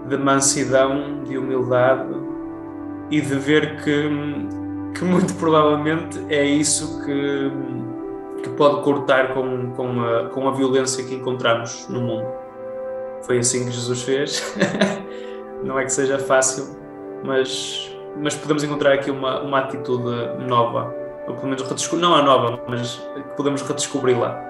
de 0.09 0.16
mansidão, 0.16 1.22
de 1.25 1.37
humildade 1.37 2.09
e 3.11 3.20
de 3.20 3.35
ver 3.37 3.83
que, 3.83 4.09
que 4.94 5.05
muito 5.05 5.35
provavelmente 5.38 6.18
é 6.31 6.44
isso 6.44 7.05
que, 7.05 7.53
que 8.42 8.49
pode 8.51 8.83
cortar 8.83 9.35
com, 9.35 9.70
com, 9.72 10.01
a, 10.03 10.29
com 10.31 10.49
a 10.49 10.53
violência 10.53 11.05
que 11.05 11.14
encontramos 11.14 11.87
no 11.88 12.01
mundo. 12.01 12.27
Foi 13.22 13.38
assim 13.38 13.64
que 13.64 13.72
Jesus 13.72 14.03
fez. 14.03 14.57
não 15.62 15.79
é 15.79 15.85
que 15.85 15.92
seja 15.92 16.19
fácil, 16.19 16.77
mas, 17.25 17.95
mas 18.16 18.35
podemos 18.35 18.62
encontrar 18.64 18.92
aqui 18.92 19.11
uma, 19.11 19.40
uma 19.40 19.61
atitude 19.61 20.45
nova, 20.47 20.95
ou 21.27 21.35
pelo 21.35 21.49
menos 21.49 21.92
não 21.92 22.14
a 22.14 22.23
nova, 22.23 22.61
mas 22.69 22.97
que 23.14 23.37
podemos 23.37 23.62
redescobri-la. 23.62 24.42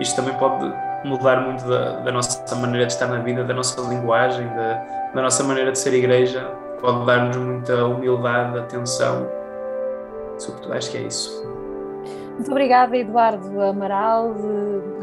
Isto 0.00 0.16
também 0.16 0.34
pode 0.38 0.72
mudar 1.04 1.40
muito 1.40 1.66
da, 1.66 2.00
da, 2.00 2.12
nossa 2.12 2.54
maneira 2.56 2.86
de 2.86 2.92
estar 2.92 3.06
na 3.06 3.18
vida, 3.18 3.44
da 3.44 3.54
nossa 3.54 3.80
linguagem, 3.82 4.46
da, 4.48 5.10
da 5.14 5.22
nossa 5.22 5.42
maneira 5.44 5.72
de 5.72 5.78
ser 5.78 5.94
igreja, 5.94 6.50
pode 6.80 7.04
dar-nos 7.04 7.36
muita 7.36 7.84
humildade, 7.84 8.58
atenção. 8.58 9.28
Sobretudo, 10.38 10.74
acho 10.74 10.90
que 10.90 10.98
é 10.98 11.02
isso. 11.02 11.46
Muito 12.34 12.52
obrigada, 12.52 12.96
Eduardo 12.96 13.60
Amaral, 13.60 14.32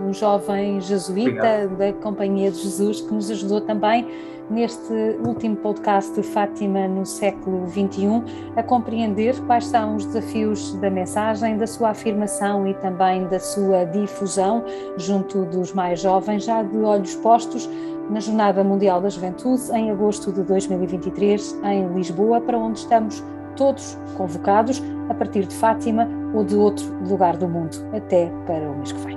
um 0.02 0.14
jovem 0.14 0.80
jesuíta 0.80 1.66
Obrigado. 1.66 1.78
da 1.78 1.94
Companhia 1.94 2.50
de 2.50 2.60
Jesus, 2.60 3.02
que 3.02 3.14
nos 3.14 3.30
ajudou 3.30 3.60
também 3.60 4.08
neste 4.50 4.94
último 5.26 5.56
podcast 5.56 6.14
de 6.14 6.24
Fátima 6.24 6.88
no 6.88 7.06
século 7.06 7.68
XXI, 7.68 8.24
a 8.56 8.64
compreender 8.64 9.40
quais 9.46 9.66
são 9.66 9.96
os 9.96 10.06
desafios 10.06 10.74
da 10.76 10.90
mensagem, 10.90 11.58
da 11.58 11.68
sua 11.68 11.90
afirmação 11.90 12.68
e 12.68 12.74
também 12.76 13.28
da 13.28 13.40
sua 13.40 13.86
difusão 13.86 14.64
junto 14.98 15.46
dos 15.46 15.74
mais 15.74 16.02
jovens, 16.02 16.46
já 16.46 16.64
de 16.64 16.78
olhos 16.78 17.16
postos 17.16 17.70
na 18.10 18.20
Jornada 18.20 18.64
Mundial 18.64 19.02
da 19.02 19.10
Juventude, 19.10 19.64
em 19.74 19.90
agosto 19.90 20.32
de 20.32 20.44
2023, 20.44 21.60
em 21.64 21.88
Lisboa, 21.94 22.40
para 22.40 22.58
onde 22.58 22.80
estamos 22.80 23.24
todos 23.56 23.98
convocados 24.16 24.82
a 25.10 25.14
partir 25.14 25.46
de 25.46 25.56
Fátima 25.56 26.08
ou 26.34 26.44
de 26.44 26.56
outro 26.56 26.86
lugar 27.08 27.38
do 27.38 27.48
mundo. 27.48 27.78
Até 27.94 28.30
para 28.46 28.70
o 28.70 28.78
mês 28.78 28.92
que 28.92 29.00
vem. 29.00 29.15